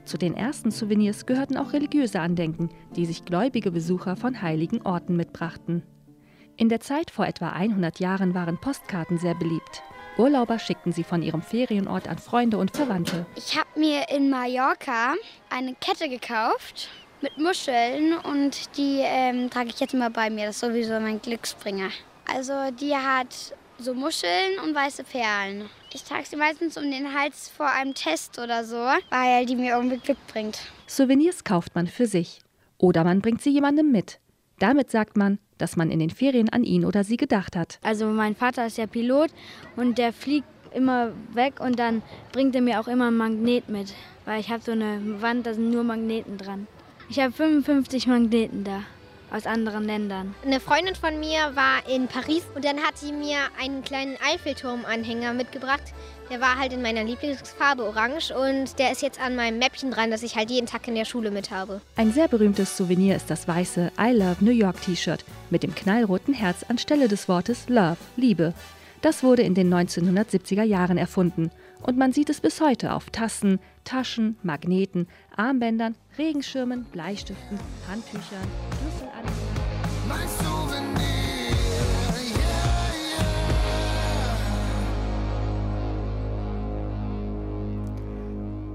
Zu 0.06 0.16
den 0.16 0.34
ersten 0.34 0.70
Souvenirs 0.70 1.26
gehörten 1.26 1.58
auch 1.58 1.74
religiöse 1.74 2.18
Andenken, 2.20 2.70
die 2.96 3.04
sich 3.04 3.26
gläubige 3.26 3.70
Besucher 3.70 4.16
von 4.16 4.40
heiligen 4.40 4.80
Orten 4.82 5.16
mitbrachten. 5.16 5.82
In 6.56 6.70
der 6.70 6.80
Zeit 6.80 7.10
vor 7.10 7.26
etwa 7.26 7.50
100 7.50 8.00
Jahren 8.00 8.34
waren 8.34 8.58
Postkarten 8.58 9.18
sehr 9.18 9.34
beliebt. 9.34 9.82
Urlauber 10.18 10.58
schickten 10.58 10.92
sie 10.92 11.04
von 11.04 11.22
ihrem 11.22 11.42
Ferienort 11.42 12.08
an 12.08 12.18
Freunde 12.18 12.58
und 12.58 12.76
Verwandte. 12.76 13.24
Ich 13.34 13.56
habe 13.58 13.68
mir 13.80 14.08
in 14.10 14.28
Mallorca 14.28 15.14
eine 15.50 15.74
Kette 15.74 16.08
gekauft 16.08 16.88
mit 17.22 17.38
Muscheln 17.38 18.18
und 18.18 18.76
die 18.76 19.00
ähm, 19.02 19.48
trage 19.48 19.70
ich 19.70 19.80
jetzt 19.80 19.94
immer 19.94 20.10
bei 20.10 20.28
mir. 20.28 20.46
Das 20.46 20.56
ist 20.56 20.60
sowieso 20.60 21.00
mein 21.00 21.20
Glücksbringer. 21.22 21.90
Also 22.32 22.52
die 22.78 22.94
hat 22.94 23.54
so 23.78 23.94
Muscheln 23.94 24.58
und 24.64 24.74
weiße 24.74 25.04
Perlen. 25.04 25.68
Ich 25.94 26.04
trage 26.04 26.24
sie 26.26 26.36
meistens 26.36 26.76
um 26.76 26.90
den 26.90 27.14
Hals 27.14 27.48
vor 27.48 27.70
einem 27.70 27.94
Test 27.94 28.38
oder 28.38 28.64
so, 28.64 28.88
weil 29.10 29.46
die 29.46 29.56
mir 29.56 29.76
irgendwie 29.76 29.98
Glück 29.98 30.18
bringt. 30.28 30.58
Souvenirs 30.86 31.44
kauft 31.44 31.74
man 31.74 31.86
für 31.86 32.06
sich. 32.06 32.40
Oder 32.78 33.04
man 33.04 33.20
bringt 33.20 33.42
sie 33.42 33.50
jemandem 33.50 33.90
mit. 33.90 34.18
Damit 34.58 34.90
sagt 34.90 35.16
man, 35.16 35.38
dass 35.62 35.76
man 35.76 35.90
in 35.90 36.00
den 36.00 36.10
Ferien 36.10 36.48
an 36.48 36.64
ihn 36.64 36.84
oder 36.84 37.04
sie 37.04 37.16
gedacht 37.16 37.56
hat. 37.56 37.78
Also 37.82 38.06
mein 38.06 38.34
Vater 38.34 38.66
ist 38.66 38.78
ja 38.78 38.86
Pilot 38.86 39.30
und 39.76 39.96
der 39.96 40.12
fliegt 40.12 40.48
immer 40.74 41.12
weg 41.32 41.60
und 41.60 41.78
dann 41.78 42.02
bringt 42.32 42.54
er 42.54 42.62
mir 42.62 42.80
auch 42.80 42.88
immer 42.88 43.08
ein 43.08 43.16
Magnet 43.16 43.68
mit, 43.68 43.94
weil 44.24 44.40
ich 44.40 44.50
habe 44.50 44.62
so 44.62 44.72
eine 44.72 45.00
Wand, 45.20 45.46
da 45.46 45.54
sind 45.54 45.70
nur 45.70 45.84
Magneten 45.84 46.36
dran. 46.36 46.66
Ich 47.08 47.20
habe 47.20 47.32
55 47.32 48.06
Magneten 48.06 48.64
da 48.64 48.82
aus 49.32 49.46
anderen 49.46 49.84
Ländern. 49.84 50.34
Eine 50.44 50.60
Freundin 50.60 50.94
von 50.94 51.18
mir 51.18 51.54
war 51.54 51.88
in 51.88 52.08
Paris 52.08 52.44
und 52.54 52.64
dann 52.64 52.78
hat 52.78 52.98
sie 52.98 53.12
mir 53.12 53.38
einen 53.60 53.82
kleinen 53.82 54.16
Eiffelturm-Anhänger 54.32 55.32
mitgebracht. 55.32 55.94
Der 56.32 56.40
war 56.40 56.58
halt 56.58 56.72
in 56.72 56.80
meiner 56.80 57.04
Lieblingsfarbe 57.04 57.84
orange 57.84 58.32
und 58.34 58.78
der 58.78 58.90
ist 58.90 59.02
jetzt 59.02 59.20
an 59.20 59.36
meinem 59.36 59.58
Mäppchen 59.58 59.90
dran, 59.90 60.10
das 60.10 60.22
ich 60.22 60.34
halt 60.34 60.50
jeden 60.50 60.66
Tag 60.66 60.88
in 60.88 60.94
der 60.94 61.04
Schule 61.04 61.30
mit 61.30 61.50
habe. 61.50 61.82
Ein 61.96 62.10
sehr 62.10 62.26
berühmtes 62.26 62.74
Souvenir 62.74 63.16
ist 63.16 63.28
das 63.28 63.46
weiße 63.46 63.92
I 64.00 64.12
Love 64.12 64.36
New 64.40 64.50
York 64.50 64.80
T-Shirt 64.80 65.26
mit 65.50 65.62
dem 65.62 65.74
knallroten 65.74 66.32
Herz 66.32 66.64
anstelle 66.66 67.08
des 67.08 67.28
Wortes 67.28 67.68
Love, 67.68 67.98
Liebe. 68.16 68.54
Das 69.02 69.22
wurde 69.22 69.42
in 69.42 69.54
den 69.54 69.70
1970er 69.74 70.62
Jahren 70.62 70.96
erfunden 70.96 71.50
und 71.82 71.98
man 71.98 72.14
sieht 72.14 72.30
es 72.30 72.40
bis 72.40 72.62
heute 72.62 72.94
auf 72.94 73.10
Tassen, 73.10 73.60
Taschen, 73.84 74.38
Magneten, 74.42 75.08
Armbändern, 75.36 75.96
Regenschirmen, 76.16 76.84
Bleistiften, 76.84 77.58
Handtüchern, 77.86 78.48
Schlüsselanhängern. 78.80 80.51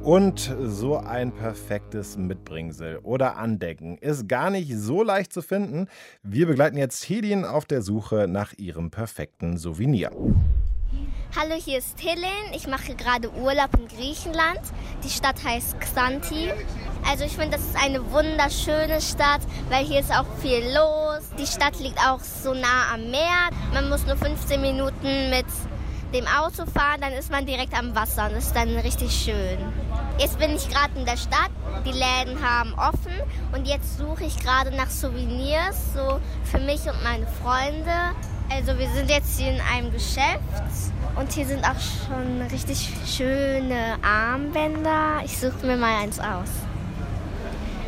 Und 0.07 0.55
so 0.63 0.95
ein 0.95 1.33
perfektes 1.33 2.15
Mitbringsel 2.15 2.99
oder 2.99 3.35
Andenken 3.35 3.97
ist 3.97 4.29
gar 4.29 4.49
nicht 4.49 4.73
so 4.73 5.03
leicht 5.03 5.33
zu 5.33 5.41
finden. 5.41 5.89
Wir 6.23 6.47
begleiten 6.47 6.77
jetzt 6.77 7.09
Hedin 7.09 7.43
auf 7.43 7.65
der 7.65 7.81
Suche 7.81 8.25
nach 8.29 8.53
ihrem 8.55 8.89
perfekten 8.89 9.57
Souvenir. 9.57 10.11
Hallo, 11.35 11.55
hier 11.61 11.79
ist 11.79 12.01
Helen. 12.01 12.53
Ich 12.55 12.67
mache 12.67 12.95
gerade 12.95 13.29
Urlaub 13.33 13.71
in 13.77 13.89
Griechenland. 13.89 14.61
Die 15.03 15.09
Stadt 15.09 15.43
heißt 15.43 15.77
Xanthi. 15.81 16.53
Also 17.05 17.25
ich 17.25 17.35
finde, 17.35 17.57
das 17.57 17.65
ist 17.65 17.75
eine 17.75 18.09
wunderschöne 18.09 19.01
Stadt, 19.01 19.41
weil 19.69 19.83
hier 19.83 19.99
ist 19.99 20.11
auch 20.11 20.37
viel 20.41 20.63
los. 20.73 21.29
Die 21.37 21.45
Stadt 21.45 21.81
liegt 21.81 21.99
auch 21.99 22.21
so 22.21 22.53
nah 22.53 22.93
am 22.93 23.11
Meer. 23.11 23.49
Man 23.73 23.89
muss 23.89 24.05
nur 24.05 24.15
15 24.15 24.61
Minuten 24.61 25.31
mit 25.31 25.47
dem 26.13 26.25
Auto 26.27 26.65
fahren, 26.65 27.01
dann 27.01 27.13
ist 27.13 27.31
man 27.31 27.45
direkt 27.45 27.77
am 27.77 27.95
Wasser. 27.95 28.29
Das 28.29 28.47
ist 28.47 28.55
dann 28.55 28.69
richtig 28.77 29.11
schön. 29.11 29.57
Jetzt 30.17 30.39
bin 30.39 30.55
ich 30.55 30.69
gerade 30.69 30.97
in 30.97 31.05
der 31.05 31.17
Stadt. 31.17 31.51
Die 31.85 31.91
Läden 31.91 32.41
haben 32.43 32.73
offen 32.73 33.13
und 33.53 33.67
jetzt 33.67 33.97
suche 33.97 34.23
ich 34.23 34.37
gerade 34.39 34.75
nach 34.75 34.89
Souvenirs, 34.89 35.93
so 35.93 36.19
für 36.43 36.59
mich 36.59 36.81
und 36.81 37.01
meine 37.03 37.27
Freunde. 37.41 38.15
Also 38.49 38.77
wir 38.77 38.89
sind 38.89 39.09
jetzt 39.09 39.39
hier 39.39 39.51
in 39.51 39.61
einem 39.61 39.91
Geschäft 39.91 40.39
und 41.15 41.31
hier 41.31 41.45
sind 41.45 41.63
auch 41.63 41.79
schon 41.79 42.41
richtig 42.51 42.89
schöne 43.05 43.97
Armbänder. 44.01 45.21
Ich 45.25 45.37
suche 45.37 45.65
mir 45.65 45.77
mal 45.77 46.01
eins 46.01 46.19
aus. 46.19 46.49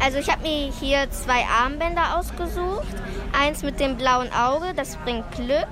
Also 0.01 0.17
ich 0.17 0.29
habe 0.29 0.43
mir 0.43 0.71
hier 0.71 1.09
zwei 1.11 1.45
Armbänder 1.45 2.17
ausgesucht. 2.17 2.87
Eins 3.37 3.63
mit 3.63 3.79
dem 3.79 3.97
blauen 3.97 4.31
Auge, 4.31 4.73
das 4.75 4.95
bringt 4.97 5.29
Glück. 5.31 5.67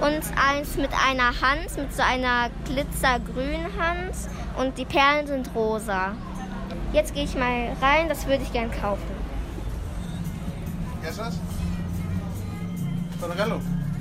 Und 0.00 0.22
eins 0.36 0.76
mit 0.76 0.90
einer 0.92 1.32
Hans, 1.40 1.76
mit 1.76 1.92
so 1.92 2.02
einer 2.02 2.50
glitzergrünen 2.64 3.66
Hans. 3.78 4.28
Und 4.56 4.78
die 4.78 4.84
Perlen 4.84 5.26
sind 5.26 5.50
rosa. 5.54 6.12
Jetzt 6.92 7.14
gehe 7.14 7.24
ich 7.24 7.34
mal 7.34 7.76
rein, 7.80 8.08
das 8.08 8.26
würde 8.26 8.42
ich 8.42 8.52
gern 8.52 8.70
kaufen. 8.70 9.02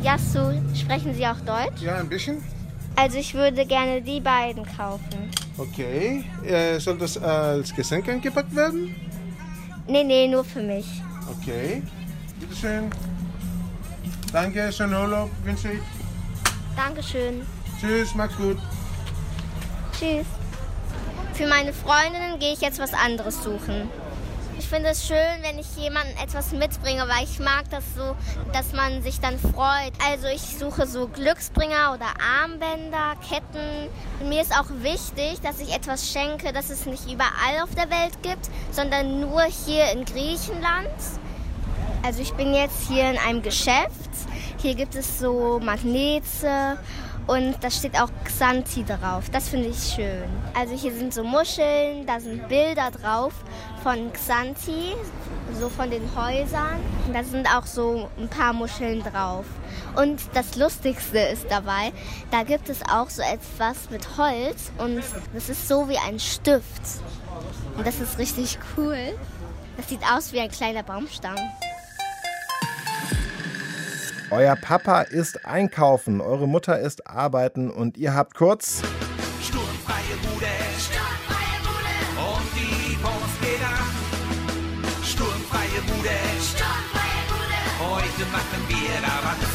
Yasu, 0.02 0.52
sprechen 0.76 1.14
Sie 1.14 1.26
auch 1.26 1.40
Deutsch? 1.42 1.82
Ja, 1.82 1.98
ein 1.98 2.10
bisschen. 2.10 2.44
Also 2.96 3.18
ich 3.18 3.34
würde 3.34 3.66
gerne 3.66 4.02
die 4.02 4.20
beiden 4.20 4.64
kaufen. 4.66 5.32
Okay. 5.58 6.24
Äh, 6.46 6.80
soll 6.80 6.98
das 6.98 7.18
als 7.18 7.74
Geschenk 7.74 8.08
eingepackt 8.08 8.56
werden? 8.56 8.96
Nee, 9.88 10.04
nee, 10.04 10.28
nur 10.28 10.44
für 10.44 10.62
mich. 10.62 11.02
Okay. 11.40 11.82
Bitteschön. 12.40 12.90
Danke, 14.32 14.72
schönen 14.74 14.94
Urlaub 14.94 15.30
wünsche 15.44 15.72
ich. 15.72 15.82
Dankeschön. 16.76 17.46
Tschüss, 17.80 18.14
mach's 18.14 18.36
gut. 18.36 18.58
Tschüss. 19.98 20.26
Für 21.34 21.48
meine 21.48 21.72
Freundinnen 21.72 22.38
gehe 22.40 22.54
ich 22.54 22.62
jetzt 22.62 22.80
was 22.80 22.94
anderes 22.94 23.42
suchen. 23.42 23.90
Ich 24.60 24.68
finde 24.68 24.90
es 24.90 25.08
schön, 25.08 25.18
wenn 25.44 25.60
ich 25.60 25.78
jemandem 25.78 26.18
etwas 26.18 26.52
mitbringe, 26.52 27.08
weil 27.08 27.24
ich 27.24 27.40
mag 27.40 27.70
das 27.70 27.84
so, 27.96 28.16
dass 28.54 28.74
man 28.74 29.02
sich 29.04 29.20
dann 29.20 29.38
freut. 29.40 29.94
Also 30.10 30.28
ich 30.28 30.42
suche 30.42 30.88
so 30.88 31.08
Glücksbringer 31.08 31.94
oder 31.94 32.08
Armbänder, 32.42 33.16
Ketten. 33.28 33.88
Und 34.20 34.30
mir 34.30 34.42
ist 34.42 34.52
auch 34.52 34.70
wichtig, 34.82 35.40
dass 35.42 35.60
ich 35.60 35.74
etwas 35.74 36.12
schenke, 36.12 36.52
das 36.54 36.70
es 36.70 36.86
nicht 36.86 37.06
überall 37.06 37.64
auf 37.64 37.74
der 37.76 37.90
Welt 37.90 38.22
gibt, 38.24 38.50
sondern 38.72 39.22
nur 39.22 39.44
hier 39.44 39.92
in 39.92 40.06
Griechenland. 40.06 40.90
Also 42.04 42.22
ich 42.22 42.34
bin 42.34 42.54
jetzt 42.54 42.88
hier 42.88 43.12
in 43.12 43.18
einem 43.18 43.42
Geschäft. 43.44 44.07
Hier 44.60 44.74
gibt 44.74 44.96
es 44.96 45.20
so 45.20 45.60
Magnete 45.64 46.80
und 47.28 47.56
da 47.62 47.70
steht 47.70 47.94
auch 48.00 48.10
Xanthi 48.24 48.84
drauf. 48.84 49.30
Das 49.32 49.50
finde 49.50 49.68
ich 49.68 49.78
schön. 49.78 50.24
Also 50.56 50.74
hier 50.74 50.92
sind 50.94 51.14
so 51.14 51.24
Muscheln, 51.24 52.08
da 52.08 52.20
sind 52.20 52.48
Bilder 52.48 52.90
drauf 52.90 53.34
von 53.84 54.12
Xanthi, 54.12 54.96
so 55.60 55.70
von 55.70 55.92
den 55.92 56.10
Häusern. 56.16 56.80
Da 57.14 57.24
sind 57.24 57.48
auch 57.56 57.68
so 57.68 58.10
ein 58.18 58.30
paar 58.30 58.52
Muscheln 58.52 59.04
drauf. 59.04 59.46
Und 59.96 60.22
das 60.34 60.56
Lustigste 60.56 61.20
ist 61.20 61.46
dabei, 61.50 61.92
da 62.32 62.42
gibt 62.42 62.68
es 62.70 62.82
auch 62.82 63.12
so 63.12 63.22
etwas 63.22 63.92
mit 63.92 64.18
Holz 64.18 64.72
und 64.80 65.04
das 65.36 65.50
ist 65.50 65.68
so 65.68 65.88
wie 65.88 66.00
ein 66.00 66.20
Stift. 66.20 66.82
Und 67.78 67.86
das 67.86 68.00
ist 68.00 68.18
richtig 68.18 68.58
cool. 68.76 68.98
Das 69.78 69.88
sieht 69.88 70.02
aus 70.12 70.34
wie 70.34 70.40
ein 70.40 70.50
kleiner 70.50 70.82
Baumstamm. 70.82 71.38
Euer 74.30 74.58
Papa 74.58 75.04
ist 75.04 75.46
einkaufen, 75.46 76.20
eure 76.20 76.48
Mutter 76.50 76.80
ist 76.80 77.08
arbeiten 77.08 77.72
und 77.72 77.98
ihr 77.98 78.14
habt 78.14 78.36
kurz 78.36 78.82
Sturmfreie 79.42 80.18
Bude. 80.22 80.52
Sturmfreie 80.78 81.60
Bude. 81.64 81.96
Und 82.20 82.48
die 82.56 82.96
Post 82.98 83.42
geht 83.42 83.64
ab. 83.64 83.88
Sturmfreie 85.02 85.82
Bude. 85.88 86.18
Sturmfreie 86.44 87.24
Bude. 87.30 87.60
Heute 87.80 88.26
machen 88.32 88.62
wir 88.68 89.02
da 89.02 89.16
was. 89.24 89.47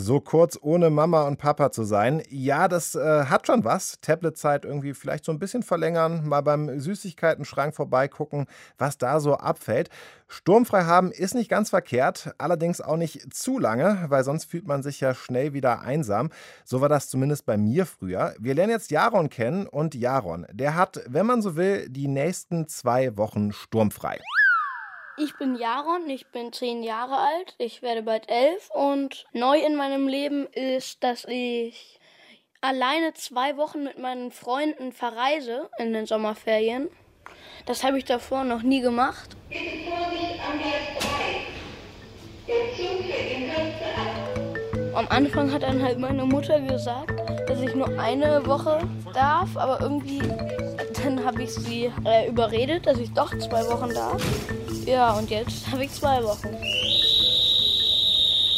So 0.00 0.20
kurz 0.20 0.58
ohne 0.60 0.90
Mama 0.90 1.22
und 1.22 1.36
Papa 1.36 1.70
zu 1.70 1.84
sein. 1.84 2.22
Ja, 2.30 2.68
das 2.68 2.94
äh, 2.94 3.24
hat 3.26 3.46
schon 3.46 3.64
was. 3.64 4.00
Tabletzeit 4.00 4.64
irgendwie 4.64 4.94
vielleicht 4.94 5.24
so 5.24 5.32
ein 5.32 5.38
bisschen 5.38 5.62
verlängern, 5.62 6.26
mal 6.26 6.40
beim 6.40 6.80
Süßigkeiten-Schrank 6.80 7.74
vorbeigucken, 7.74 8.46
was 8.78 8.98
da 8.98 9.20
so 9.20 9.34
abfällt. 9.34 9.90
Sturmfrei 10.28 10.84
haben 10.84 11.12
ist 11.12 11.34
nicht 11.34 11.50
ganz 11.50 11.70
verkehrt, 11.70 12.32
allerdings 12.38 12.80
auch 12.80 12.96
nicht 12.96 13.34
zu 13.34 13.58
lange, 13.58 14.06
weil 14.08 14.24
sonst 14.24 14.44
fühlt 14.44 14.66
man 14.66 14.82
sich 14.82 15.00
ja 15.00 15.14
schnell 15.14 15.52
wieder 15.52 15.80
einsam. 15.80 16.30
So 16.64 16.80
war 16.80 16.88
das 16.88 17.08
zumindest 17.08 17.46
bei 17.46 17.56
mir 17.56 17.84
früher. 17.84 18.34
Wir 18.38 18.54
lernen 18.54 18.72
jetzt 18.72 18.90
Jaron 18.90 19.28
kennen 19.28 19.66
und 19.66 19.94
Jaron, 19.94 20.46
der 20.52 20.76
hat, 20.76 21.00
wenn 21.06 21.26
man 21.26 21.42
so 21.42 21.56
will, 21.56 21.88
die 21.88 22.08
nächsten 22.08 22.68
zwei 22.68 23.16
Wochen 23.16 23.52
sturmfrei. 23.52 24.18
Ich 25.22 25.36
bin 25.36 25.54
Jaron, 25.54 26.08
ich 26.08 26.28
bin 26.28 26.50
zehn 26.50 26.82
Jahre 26.82 27.18
alt, 27.18 27.54
ich 27.58 27.82
werde 27.82 28.02
bald 28.02 28.30
elf 28.30 28.70
und 28.70 29.26
neu 29.34 29.58
in 29.58 29.76
meinem 29.76 30.08
Leben 30.08 30.46
ist, 30.46 31.04
dass 31.04 31.26
ich 31.26 32.00
alleine 32.62 33.12
zwei 33.12 33.58
Wochen 33.58 33.84
mit 33.84 33.98
meinen 33.98 34.30
Freunden 34.30 34.92
verreise 34.92 35.68
in 35.78 35.92
den 35.92 36.06
Sommerferien. 36.06 36.88
Das 37.66 37.84
habe 37.84 37.98
ich 37.98 38.06
davor 38.06 38.44
noch 38.44 38.62
nie 38.62 38.80
gemacht. 38.80 39.36
Der 39.50 39.58
Zug 39.68 40.10
fährt 42.48 42.48
in 42.48 42.58
Kürze 42.70 42.88
ab. 42.88 42.89
Am 44.94 45.06
Anfang 45.08 45.52
hat 45.52 45.62
dann 45.62 45.82
halt 45.82 45.98
meine 45.98 46.24
Mutter 46.24 46.60
gesagt, 46.60 47.12
dass 47.48 47.60
ich 47.60 47.74
nur 47.74 47.88
eine 47.98 48.44
Woche 48.46 48.80
darf, 49.14 49.56
aber 49.56 49.80
irgendwie 49.80 50.20
dann 51.02 51.24
habe 51.24 51.42
ich 51.42 51.54
sie 51.54 51.92
äh, 52.04 52.28
überredet, 52.28 52.86
dass 52.86 52.98
ich 52.98 53.12
doch 53.12 53.36
zwei 53.38 53.64
Wochen 53.66 53.90
darf. 53.90 54.22
Ja, 54.86 55.12
und 55.12 55.30
jetzt 55.30 55.70
habe 55.70 55.84
ich 55.84 55.90
zwei 55.92 56.22
Wochen. 56.22 56.48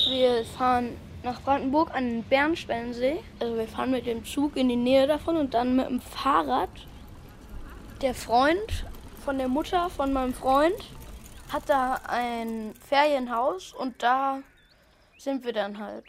Wir 0.09 0.45
fahren 0.57 0.97
nach 1.23 1.41
Brandenburg 1.43 1.95
an 1.95 2.09
den 2.09 2.23
Bernsteinsee. 2.25 3.21
Also 3.41 3.57
wir 3.57 3.69
fahren 3.69 3.91
mit 3.91 4.07
dem 4.07 4.25
Zug 4.25 4.57
in 4.57 4.69
die 4.69 4.77
Nähe 4.77 5.07
davon 5.07 5.37
und 5.37 5.55
dann 5.55 5.77
mit 5.77 5.89
dem 5.89 6.01
Fahrrad. 6.01 6.71
Der 8.01 8.15
Freund 8.15 8.85
von 9.25 9.39
der 9.39 9.49
Mutter 9.49 9.89
von 9.91 10.12
meinem 10.12 10.35
Freund 10.35 10.77
hat 11.53 11.69
da 11.69 12.01
ein 12.09 12.75
Ferienhaus 12.89 13.73
und 13.73 14.03
da 14.03 14.39
sind 15.19 15.45
wir 15.45 15.53
dann 15.53 15.79
halt. 15.79 16.05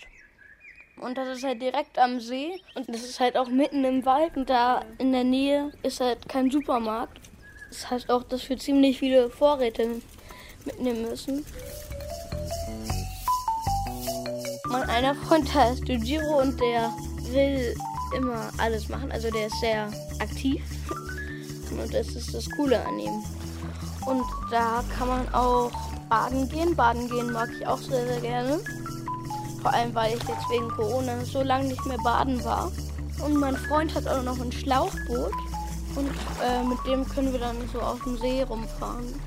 Und 0.98 1.18
das 1.18 1.38
ist 1.38 1.44
halt 1.44 1.62
direkt 1.62 2.00
am 2.00 2.20
See 2.20 2.62
und 2.76 2.88
das 2.88 3.04
ist 3.04 3.20
halt 3.20 3.38
auch 3.38 3.50
mitten 3.50 3.84
im 3.84 4.06
Wald 4.06 4.38
und 4.38 4.50
da 4.50 4.82
in 5.00 5.12
der 5.12 5.24
Nähe 5.24 5.72
ist 5.84 6.00
halt 6.00 6.30
kein 6.30 6.50
Supermarkt. 6.50 7.20
Das 7.70 7.90
heißt 7.90 8.10
auch, 8.10 8.24
dass 8.24 8.48
wir 8.50 8.58
ziemlich 8.58 9.00
viele 9.00 9.30
Vorräte 9.30 10.02
mitnehmen 10.66 11.10
müssen. 11.10 11.46
Mein 14.70 14.90
einer 14.90 15.16
Freund 15.16 15.54
heißt 15.54 15.88
Jujiro 15.88 16.42
und 16.42 16.60
der 16.60 16.94
will 17.32 17.76
immer 18.16 18.50
alles 18.58 18.90
machen. 18.90 19.12
Also 19.12 19.30
der 19.32 19.48
ist 19.48 19.60
sehr 19.60 19.92
aktiv 20.20 20.64
und 21.72 21.94
das 21.94 22.08
ist 22.10 22.34
das 22.34 22.50
Coole 22.52 22.86
an 22.86 23.00
ihm. 23.00 23.24
Und 24.06 24.24
da 24.52 24.84
kann 24.98 25.08
man 25.08 25.34
auch 25.34 25.72
baden 26.10 26.48
gehen. 26.50 26.76
Baden 26.76 27.10
gehen 27.10 27.32
mag 27.32 27.50
ich 27.58 27.66
auch 27.66 27.78
sehr, 27.78 28.06
sehr 28.08 28.22
gerne. 28.22 28.60
Vor 29.64 29.74
allem, 29.74 29.96
weil 29.96 30.18
ich 30.18 30.24
jetzt 30.24 30.50
wegen 30.50 30.68
Corona 30.70 31.24
so 31.24 31.42
lange 31.42 31.70
nicht 31.70 31.86
mehr 31.86 31.98
baden 32.04 32.44
war. 32.44 32.72
Und 33.26 33.38
mein 33.38 33.56
Freund 33.56 33.96
hat 33.96 34.08
auch 34.08 34.22
noch 34.22 34.40
ein 34.40 34.52
Schlauchboot. 34.52 35.32
Und 35.96 36.12
äh, 36.44 36.64
mit 36.64 36.78
dem 36.86 37.08
können 37.08 37.32
wir 37.32 37.40
dann 37.40 37.56
so 37.70 37.80
auf 37.80 38.04
dem 38.04 38.18
See 38.18 38.44
rumfahren. 38.44 39.20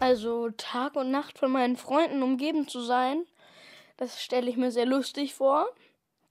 Also 0.00 0.48
Tag 0.50 0.96
und 0.96 1.10
Nacht 1.10 1.38
von 1.38 1.52
meinen 1.52 1.76
Freunden 1.76 2.22
umgeben 2.22 2.68
zu 2.68 2.80
sein, 2.80 3.26
das 3.98 4.22
stelle 4.22 4.48
ich 4.48 4.56
mir 4.56 4.70
sehr 4.70 4.86
lustig 4.86 5.34
vor, 5.34 5.66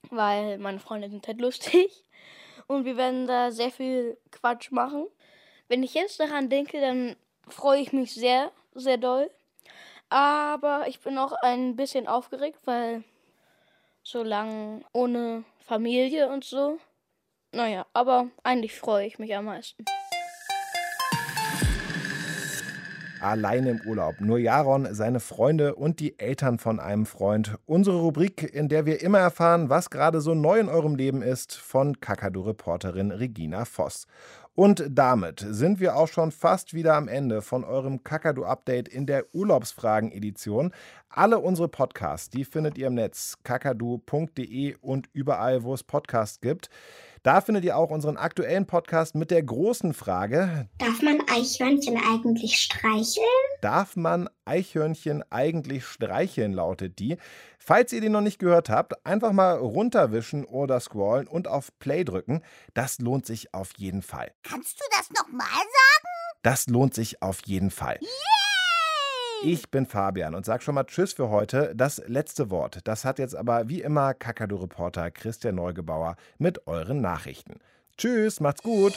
weil 0.09 0.57
meine 0.57 0.79
Freunde 0.79 1.09
sind 1.09 1.27
halt 1.27 1.39
lustig 1.39 2.03
und 2.67 2.85
wir 2.85 2.97
werden 2.97 3.27
da 3.27 3.51
sehr 3.51 3.69
viel 3.69 4.17
Quatsch 4.31 4.71
machen. 4.71 5.05
Wenn 5.67 5.83
ich 5.83 5.93
jetzt 5.93 6.19
daran 6.19 6.49
denke, 6.49 6.79
dann 6.79 7.15
freue 7.47 7.81
ich 7.81 7.91
mich 7.91 8.13
sehr, 8.13 8.51
sehr 8.73 8.97
doll. 8.97 9.29
Aber 10.09 10.87
ich 10.87 10.99
bin 11.01 11.17
auch 11.17 11.33
ein 11.33 11.75
bisschen 11.75 12.07
aufgeregt, 12.07 12.59
weil 12.65 13.03
so 14.03 14.23
lange 14.23 14.83
ohne 14.93 15.43
Familie 15.59 16.29
und 16.29 16.45
so. 16.45 16.79
Naja, 17.51 17.85
aber 17.93 18.29
eigentlich 18.43 18.79
freue 18.79 19.05
ich 19.05 19.19
mich 19.19 19.35
am 19.35 19.45
meisten. 19.45 19.83
Alleine 23.21 23.71
im 23.71 23.81
Urlaub. 23.81 24.21
Nur 24.21 24.37
Jaron, 24.37 24.87
seine 24.93 25.19
Freunde 25.19 25.75
und 25.75 25.99
die 25.99 26.19
Eltern 26.19 26.59
von 26.59 26.79
einem 26.79 27.05
Freund. 27.05 27.57
Unsere 27.65 27.97
Rubrik, 27.97 28.43
in 28.53 28.69
der 28.69 28.85
wir 28.85 29.01
immer 29.01 29.19
erfahren, 29.19 29.69
was 29.69 29.89
gerade 29.89 30.21
so 30.21 30.35
neu 30.35 30.59
in 30.59 30.69
eurem 30.69 30.95
Leben 30.95 31.21
ist, 31.21 31.55
von 31.55 31.99
Kakadu-Reporterin 31.99 33.11
Regina 33.11 33.65
Voss. 33.65 34.07
Und 34.53 34.83
damit 34.89 35.45
sind 35.47 35.79
wir 35.79 35.95
auch 35.95 36.07
schon 36.07 36.31
fast 36.31 36.73
wieder 36.73 36.95
am 36.95 37.07
Ende 37.07 37.43
von 37.43 37.63
eurem 37.63 38.03
Kakadu-Update 38.03 38.87
in 38.87 39.05
der 39.05 39.25
Urlaubsfragen-Edition. 39.33 40.71
Alle 41.09 41.37
unsere 41.37 41.67
Podcasts, 41.67 42.31
die 42.31 42.43
findet 42.43 42.75
ihr 42.77 42.87
im 42.87 42.95
Netz 42.95 43.37
kakadu.de 43.43 44.75
und 44.81 45.09
überall, 45.13 45.61
wo 45.61 45.75
es 45.75 45.83
Podcasts 45.83 46.41
gibt. 46.41 46.69
Da 47.23 47.41
findet 47.41 47.65
ihr 47.65 47.77
auch 47.77 47.89
unseren 47.89 48.17
aktuellen 48.17 48.65
Podcast 48.65 49.15
mit 49.15 49.31
der 49.31 49.43
großen 49.43 49.93
Frage: 49.93 50.69
Darf 50.77 51.01
man 51.01 51.21
Eichhörnchen 51.29 51.97
eigentlich 51.97 52.57
streicheln? 52.57 53.25
Darf 53.61 53.95
man 53.95 54.29
Eichhörnchen 54.45 55.23
eigentlich 55.29 55.85
streicheln, 55.85 56.53
lautet 56.53 56.99
die. 56.99 57.17
Falls 57.59 57.91
ihr 57.91 58.01
den 58.01 58.13
noch 58.13 58.21
nicht 58.21 58.39
gehört 58.39 58.69
habt, 58.69 59.05
einfach 59.05 59.33
mal 59.33 59.57
runterwischen 59.57 60.45
oder 60.45 60.79
scrollen 60.79 61.27
und 61.27 61.47
auf 61.47 61.77
Play 61.79 62.03
drücken. 62.03 62.41
Das 62.73 62.99
lohnt 62.99 63.25
sich 63.25 63.53
auf 63.53 63.71
jeden 63.77 64.01
Fall. 64.01 64.31
Kannst 64.43 64.79
du 64.79 64.85
das 64.91 65.09
nochmal 65.11 65.47
sagen? 65.47 66.41
Das 66.43 66.67
lohnt 66.67 66.93
sich 66.93 67.21
auf 67.21 67.41
jeden 67.45 67.71
Fall. 67.71 67.99
Ich 69.43 69.69
bin 69.69 69.85
Fabian 69.85 70.33
und 70.33 70.45
sag 70.45 70.63
schon 70.63 70.75
mal 70.75 70.85
Tschüss 70.85 71.13
für 71.13 71.29
heute. 71.29 71.73
Das 71.75 72.01
letzte 72.07 72.49
Wort, 72.49 72.79
das 72.85 73.05
hat 73.05 73.19
jetzt 73.19 73.35
aber 73.35 73.69
wie 73.69 73.81
immer 73.81 74.13
Kakadu-Reporter 74.13 75.11
Christian 75.11 75.55
Neugebauer 75.55 76.15
mit 76.39 76.65
euren 76.67 77.01
Nachrichten. 77.01 77.59
Tschüss, 77.97 78.39
macht's 78.39 78.63
gut. 78.63 78.93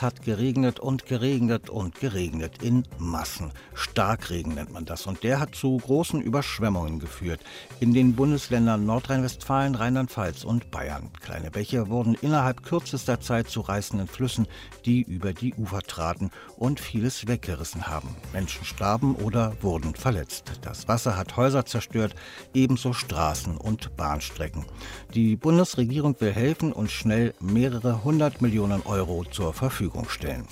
Es 0.00 0.04
hat 0.04 0.22
geregnet 0.22 0.80
und 0.80 1.04
geregnet 1.04 1.68
und 1.68 2.00
geregnet 2.00 2.62
in 2.62 2.84
Massen. 2.96 3.52
Starkregen 3.74 4.54
nennt 4.54 4.72
man 4.72 4.86
das. 4.86 5.06
Und 5.06 5.22
der 5.22 5.40
hat 5.40 5.54
zu 5.54 5.76
großen 5.76 6.22
Überschwemmungen 6.22 7.00
geführt. 7.00 7.40
In 7.80 7.92
den 7.92 8.14
Bundesländern 8.14 8.86
Nordrhein-Westfalen, 8.86 9.74
Rheinland-Pfalz 9.74 10.44
und 10.44 10.70
Bayern. 10.70 11.10
Kleine 11.20 11.50
Bäche 11.50 11.90
wurden 11.90 12.14
innerhalb 12.14 12.62
kürzester 12.62 13.20
Zeit 13.20 13.50
zu 13.50 13.60
reißenden 13.60 14.08
Flüssen, 14.08 14.46
die 14.86 15.02
über 15.02 15.34
die 15.34 15.52
Ufer 15.52 15.82
traten 15.82 16.30
und 16.56 16.80
vieles 16.80 17.26
weggerissen 17.26 17.86
haben. 17.86 18.16
Menschen 18.32 18.64
starben 18.64 19.16
oder 19.16 19.52
wurden 19.60 19.94
verletzt. 19.94 20.60
Das 20.62 20.88
Wasser 20.88 21.18
hat 21.18 21.36
Häuser 21.36 21.66
zerstört, 21.66 22.14
ebenso 22.54 22.94
Straßen 22.94 23.58
und 23.58 23.94
Bahnstrecken. 23.98 24.64
Die 25.12 25.36
Bundesregierung 25.36 26.18
will 26.20 26.32
helfen 26.32 26.72
und 26.72 26.90
schnell 26.90 27.34
mehrere 27.38 28.02
hundert 28.02 28.40
Millionen 28.40 28.80
Euro 28.86 29.26
zur 29.30 29.52
Verfügung 29.52 29.89
stellen. 30.10 30.46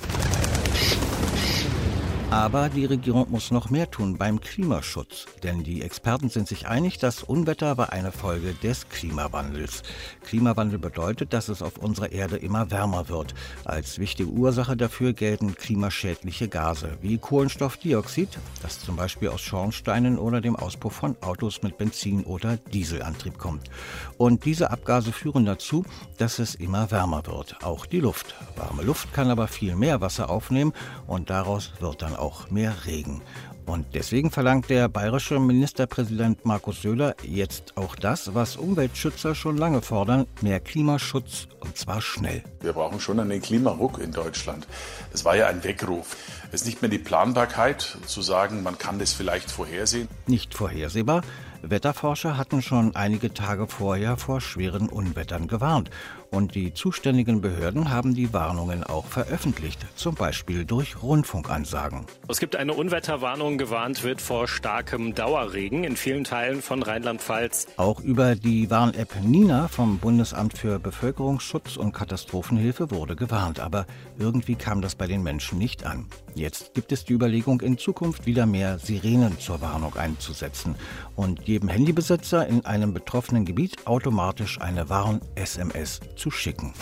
Aber 2.31 2.69
die 2.69 2.85
Regierung 2.85 3.31
muss 3.31 3.51
noch 3.51 3.71
mehr 3.71 3.91
tun 3.91 4.19
beim 4.19 4.39
Klimaschutz. 4.39 5.25
Denn 5.43 5.65
die 5.65 5.81
Experten 5.81 6.29
sind 6.29 6.47
sich 6.47 6.69
einig, 6.69 6.99
das 6.99 7.23
Unwetter 7.23 7.79
war 7.79 7.91
eine 7.95 8.13
Folge 8.13 8.53
des 8.53 8.87
Klimawandels. 8.91 9.83
Klimawandel 10.25 10.79
bedeutet, 10.79 11.33
dass 11.33 11.49
es 11.49 11.63
auf 11.63 11.79
unserer 11.79 12.13
Erde 12.13 12.37
immer 12.37 12.71
wärmer 12.71 13.09
wird. 13.09 13.35
Als 13.65 13.99
wichtige 13.99 14.29
Ursache 14.29 14.77
dafür 14.77 15.15
gelten 15.15 15.55
klimaschädliche 15.55 16.49
Gase 16.49 16.99
wie 17.01 17.17
Kohlenstoffdioxid, 17.17 18.39
das 18.61 18.79
zum 18.79 18.97
Beispiel 18.97 19.29
aus 19.29 19.41
Schornsteinen 19.41 20.19
oder 20.19 20.43
dem 20.43 20.55
Auspuff 20.55 20.97
von 20.97 21.17
Autos 21.23 21.63
mit 21.63 21.79
Benzin- 21.79 22.25
oder 22.25 22.59
Dieselantrieb 22.59 23.39
kommt. 23.39 23.71
Und 24.19 24.45
diese 24.45 24.71
Abgase 24.71 25.13
führen 25.13 25.47
dazu, 25.47 25.83
dass 26.19 26.41
es 26.41 26.57
immer 26.57 26.91
wärmer 26.91 27.23
wird. 27.27 27.65
Auch 27.65 27.87
die 27.87 28.01
Luft. 28.01 28.35
Warme 28.55 28.83
Luft 28.83 29.15
kann 29.15 29.31
aber 29.31 29.49
viel 29.49 29.77
mehr 29.77 30.03
Wasser 30.03 30.29
aufnehmen 30.29 30.75
und 31.07 31.31
daraus 31.31 31.73
wird 31.81 32.03
dann 32.03 32.18
auch 32.19 32.51
mehr 32.51 32.75
Regen. 32.87 33.23
Und 33.69 33.85
deswegen 33.93 34.31
verlangt 34.31 34.71
der 34.71 34.89
bayerische 34.89 35.39
Ministerpräsident 35.39 36.47
Markus 36.47 36.81
Söder 36.81 37.15
jetzt 37.23 37.77
auch 37.77 37.97
das, 37.97 38.35
was 38.35 38.57
Umweltschützer 38.57 39.35
schon 39.35 39.59
lange 39.59 39.83
fordern, 39.83 40.27
mehr 40.41 40.59
Klimaschutz 40.59 41.49
und 41.61 41.77
zwar 41.77 42.01
schnell. 42.01 42.43
Wir 42.63 42.73
brauchen 42.73 42.99
schon 42.99 43.21
einen 43.21 43.43
Klimaruck 43.43 43.99
in 43.99 44.13
Deutschland. 44.13 44.67
Es 45.13 45.27
war 45.27 45.37
ja 45.37 45.49
ein 45.49 45.65
Weckruf. 45.65 46.17
Es 46.51 46.63
ist 46.63 46.67
nicht 46.67 46.81
mehr 46.81 46.91
die 46.91 46.99
Planbarkeit 46.99 47.99
zu 48.07 48.23
sagen, 48.23 48.63
man 48.63 48.79
kann 48.79 48.99
das 48.99 49.13
vielleicht 49.13 49.51
vorhersehen. 49.51 50.09
Nicht 50.27 50.55
vorhersehbar. 50.55 51.21
Wetterforscher 51.63 52.37
hatten 52.37 52.63
schon 52.63 52.95
einige 52.95 53.35
Tage 53.35 53.67
vorher 53.67 54.17
vor 54.17 54.41
schweren 54.41 54.89
Unwettern 54.89 55.49
gewarnt. 55.49 55.91
Und 56.31 56.55
die 56.55 56.75
zuständigen 56.75 57.41
Behörden 57.41 57.91
haben 57.91 58.15
die 58.15 58.35
Warnungen 58.35 58.85
auch 58.85 59.07
veröffentlicht, 59.07 59.87
zum 59.97 60.15
Beispiel 60.15 60.67
durch 60.67 61.03
Rundfunkansagen. 61.03 62.05
Es 62.29 62.39
gibt 62.39 62.55
eine 62.55 62.75
Unwetterwarnung, 62.75 63.57
gewarnt 63.57 64.03
wird 64.03 64.21
vor 64.21 64.47
starkem 64.47 65.15
Dauerregen 65.15 65.85
in 65.85 65.97
vielen 65.97 66.25
Teilen 66.25 66.61
von 66.61 66.83
Rheinland-Pfalz. 66.83 67.69
Auch 67.79 68.01
über 68.01 68.35
die 68.35 68.71
Warn-App 68.71 69.17
Nina 69.23 69.69
vom 69.69 69.99
Bundesamt 69.99 70.59
für 70.59 70.79
Bevölkerungsschutz 70.79 71.77
und 71.77 71.93
Katastrophenhilfe 71.93 72.91
wurde 72.91 73.17
gewarnt, 73.17 73.59
aber 73.59 73.87
irgendwie 74.19 74.55
kam 74.55 74.83
das 74.83 74.95
bei 74.97 75.07
den 75.07 75.23
Menschen 75.23 75.59
nicht 75.59 75.87
an. 75.87 76.07
Jetzt 76.39 76.73
gibt 76.73 76.93
es 76.93 77.05
die 77.05 77.15
Überlegung, 77.15 77.61
in 77.63 77.79
Zukunft 77.79 78.25
wieder 78.25 78.47
mehr 78.47 78.79
Sirenen 78.79 79.41
zur 79.41 79.61
Warnung 79.61 79.97
einzusetzen 79.97 80.77
und 81.17 81.49
jedem 81.49 81.69
Handybesitzer 81.69 82.47
in 82.47 82.65
einem 82.65 82.95
betroffenen 82.95 83.45
Gebiet 83.45 83.89
automatisch 83.89 84.61
eine 84.61 84.89
Warn-SMS 84.89 85.99
zu 86.15 86.31
schicken. 86.31 86.75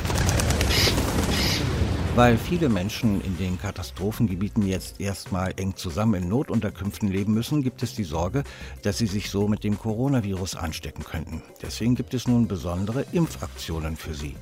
Weil 2.16 2.36
viele 2.36 2.68
Menschen 2.68 3.22
in 3.22 3.38
den 3.38 3.58
Katastrophengebieten 3.58 4.66
jetzt 4.66 5.00
erstmal 5.00 5.54
eng 5.56 5.74
zusammen 5.74 6.22
in 6.22 6.28
Notunterkünften 6.28 7.10
leben 7.10 7.32
müssen, 7.32 7.62
gibt 7.62 7.82
es 7.82 7.94
die 7.94 8.04
Sorge, 8.04 8.44
dass 8.82 8.98
sie 8.98 9.06
sich 9.06 9.30
so 9.30 9.48
mit 9.48 9.64
dem 9.64 9.78
Coronavirus 9.78 10.56
anstecken 10.56 11.04
könnten. 11.04 11.42
Deswegen 11.62 11.94
gibt 11.94 12.12
es 12.12 12.28
nun 12.28 12.46
besondere 12.46 13.06
Impfaktionen 13.12 13.96
für 13.96 14.12
sie. 14.12 14.36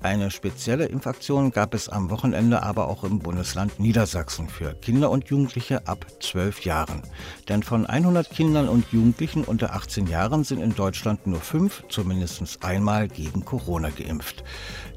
Eine 0.00 0.30
spezielle 0.30 0.86
Impfaktion 0.86 1.50
gab 1.50 1.74
es 1.74 1.88
am 1.88 2.10
Wochenende 2.10 2.62
aber 2.62 2.88
auch 2.88 3.04
im 3.04 3.18
Bundesland 3.18 3.80
Niedersachsen 3.80 4.48
für 4.48 4.74
Kinder 4.74 5.10
und 5.10 5.28
Jugendliche 5.28 5.86
ab 5.86 6.06
12 6.20 6.64
Jahren. 6.64 7.02
Denn 7.48 7.62
von 7.62 7.86
100 7.86 8.30
Kindern 8.30 8.68
und 8.68 8.92
Jugendlichen 8.92 9.44
unter 9.44 9.74
18 9.74 10.06
Jahren 10.06 10.44
sind 10.44 10.60
in 10.60 10.74
Deutschland 10.74 11.26
nur 11.26 11.40
fünf 11.40 11.82
zumindest 11.88 12.62
einmal 12.62 13.08
gegen 13.08 13.44
Corona 13.44 13.90
geimpft. 13.90 14.44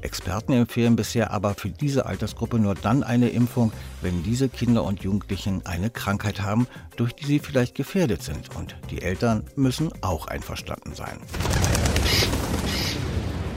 Experten 0.02 0.52
empfehlen 0.52 0.96
bisher 0.96 1.30
aber 1.30 1.54
für 1.54 1.70
diese 1.70 2.06
Altersgruppe 2.06 2.58
nur 2.58 2.74
dann 2.74 3.02
eine 3.02 3.30
Impfung, 3.30 3.72
wenn 4.00 4.22
diese 4.22 4.48
Kinder 4.48 4.84
und 4.84 5.02
Jugendlichen 5.02 5.64
eine 5.64 5.90
Krankheit 5.90 6.42
haben, 6.42 6.66
durch 6.96 7.14
die 7.14 7.26
sie 7.26 7.38
vielleicht 7.38 7.74
gefährdet 7.74 8.22
sind. 8.22 8.54
Und 8.56 8.76
die 8.90 9.02
Eltern 9.02 9.44
müssen 9.56 9.90
auch 10.02 10.26
einverstanden 10.26 10.94
sein. 10.94 11.18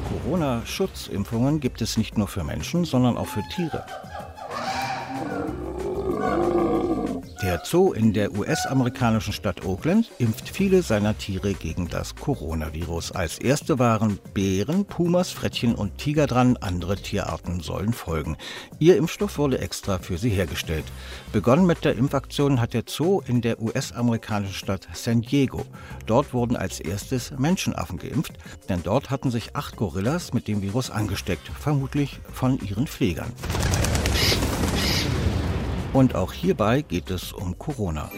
Corona-Schutzimpfungen 0.09 1.59
gibt 1.59 1.81
es 1.81 1.97
nicht 1.97 2.17
nur 2.17 2.27
für 2.27 2.43
Menschen, 2.43 2.85
sondern 2.85 3.17
auch 3.17 3.27
für 3.27 3.43
Tiere. 3.53 3.85
Der 7.41 7.61
Zoo 7.65 7.91
in 7.91 8.13
der 8.13 8.31
US-amerikanischen 8.31 9.33
Stadt 9.33 9.65
Oakland 9.65 10.09
impft 10.19 10.47
viele 10.47 10.81
seiner 10.81 11.17
Tiere 11.17 11.53
gegen 11.53 11.89
das 11.89 12.15
Coronavirus. 12.15 13.11
Als 13.11 13.39
erste 13.39 13.77
waren 13.77 14.19
Bären, 14.33 14.85
Pumas, 14.85 15.31
Frettchen 15.31 15.75
und 15.75 15.97
Tiger 15.97 16.27
dran. 16.27 16.55
Andere 16.61 16.95
Tierarten 16.95 17.59
sollen 17.59 17.91
folgen. 17.91 18.37
Ihr 18.79 18.95
Impfstoff 18.95 19.37
wurde 19.37 19.59
extra 19.59 19.99
für 19.99 20.17
sie 20.17 20.29
hergestellt. 20.29 20.85
Begonnen 21.33 21.65
mit 21.65 21.83
der 21.83 21.97
Impfaktion 21.97 22.61
hat 22.61 22.73
der 22.73 22.83
Zoo 22.87 23.21
in 23.27 23.41
der 23.41 23.61
US-amerikanischen 23.61 24.55
Stadt 24.55 24.87
San 24.93 25.21
Diego. 25.21 25.65
Dort 26.05 26.33
wurden 26.33 26.55
als 26.55 26.79
erstes 26.79 27.31
Menschenaffen 27.37 27.97
geimpft, 27.97 28.33
denn 28.69 28.81
dort 28.81 29.09
hatten 29.09 29.29
sich 29.29 29.55
acht 29.57 29.75
Gorillas 29.75 30.33
mit 30.33 30.47
dem 30.47 30.61
Virus 30.61 30.89
angesteckt, 30.89 31.51
vermutlich 31.59 32.19
von 32.31 32.59
ihren 32.59 32.87
Pflegern. 32.87 33.33
Und 35.95 36.13
auch 36.13 36.33
hierbei 36.33 36.81
geht 36.81 37.09
es 37.09 37.31
um 37.31 37.57
Corona. 37.57 38.11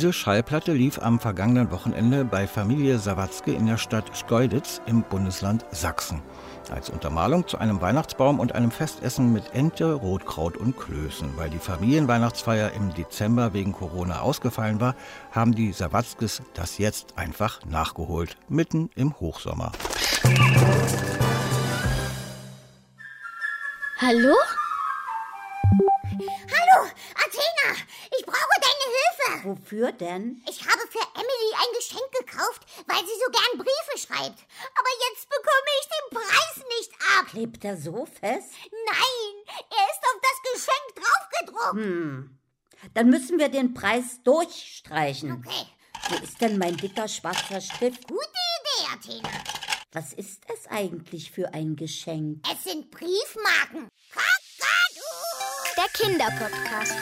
Diese 0.00 0.14
Schallplatte 0.14 0.72
lief 0.72 0.98
am 0.98 1.20
vergangenen 1.20 1.70
Wochenende 1.70 2.24
bei 2.24 2.46
Familie 2.46 2.98
Sawatzke 2.98 3.52
in 3.52 3.66
der 3.66 3.76
Stadt 3.76 4.16
Schkeuditz 4.16 4.80
im 4.86 5.02
Bundesland 5.02 5.66
Sachsen. 5.72 6.22
Als 6.70 6.88
Untermalung 6.88 7.46
zu 7.46 7.58
einem 7.58 7.82
Weihnachtsbaum 7.82 8.40
und 8.40 8.54
einem 8.54 8.70
Festessen 8.70 9.30
mit 9.30 9.52
Ente, 9.52 9.92
Rotkraut 9.92 10.56
und 10.56 10.78
Klößen. 10.78 11.36
Weil 11.36 11.50
die 11.50 11.58
Familienweihnachtsfeier 11.58 12.72
im 12.72 12.94
Dezember 12.94 13.52
wegen 13.52 13.72
Corona 13.72 14.20
ausgefallen 14.20 14.80
war, 14.80 14.94
haben 15.32 15.54
die 15.54 15.70
Sawatzkes 15.70 16.40
das 16.54 16.78
jetzt 16.78 17.18
einfach 17.18 17.60
nachgeholt, 17.66 18.38
mitten 18.48 18.88
im 18.94 19.20
Hochsommer. 19.20 19.70
Hallo? 23.98 24.34
Hallo, 26.10 26.88
Athena! 27.16 27.76
Ich 28.18 28.24
brauche 28.24 28.56
deine 28.62 28.86
Hilfe! 28.96 29.29
Wofür 29.44 29.92
denn? 29.92 30.42
Ich 30.48 30.60
habe 30.60 30.80
für 30.90 31.06
Emily 31.14 31.50
ein 31.54 31.74
Geschenk 31.76 32.10
gekauft, 32.18 32.62
weil 32.86 32.98
sie 32.98 33.18
so 33.24 33.30
gern 33.30 33.58
Briefe 33.58 33.98
schreibt. 33.98 34.38
Aber 34.78 34.92
jetzt 35.08 35.28
bekomme 35.28 35.70
ich 35.80 35.88
den 35.88 36.18
Preis 36.18 36.64
nicht 36.78 36.92
ab. 37.18 37.26
Klebt 37.28 37.64
er 37.64 37.76
so 37.76 38.06
fest? 38.06 38.52
Nein, 38.86 39.56
er 39.70 39.86
ist 39.90 40.02
auf 40.04 40.20
das 40.22 40.38
Geschenk 40.52 41.06
draufgedruckt. 41.06 41.74
Hm. 41.74 42.38
Dann 42.94 43.10
müssen 43.10 43.38
wir 43.38 43.48
den 43.48 43.74
Preis 43.74 44.22
durchstreichen. 44.24 45.32
Okay. 45.32 45.66
Wo 46.08 46.24
ist 46.24 46.40
denn 46.40 46.58
mein 46.58 46.76
dicker 46.76 47.08
schwarzer 47.08 47.60
Stift? 47.60 48.08
Gute 48.08 48.24
Idee, 48.24 48.94
Athena. 48.94 49.30
Was 49.92 50.12
ist 50.12 50.42
es 50.52 50.66
eigentlich 50.68 51.30
für 51.30 51.52
ein 51.52 51.76
Geschenk? 51.76 52.44
Es 52.50 52.64
sind 52.64 52.90
Briefmarken. 52.90 53.88
Der 55.76 55.88
Kinderpodcast. 55.94 56.94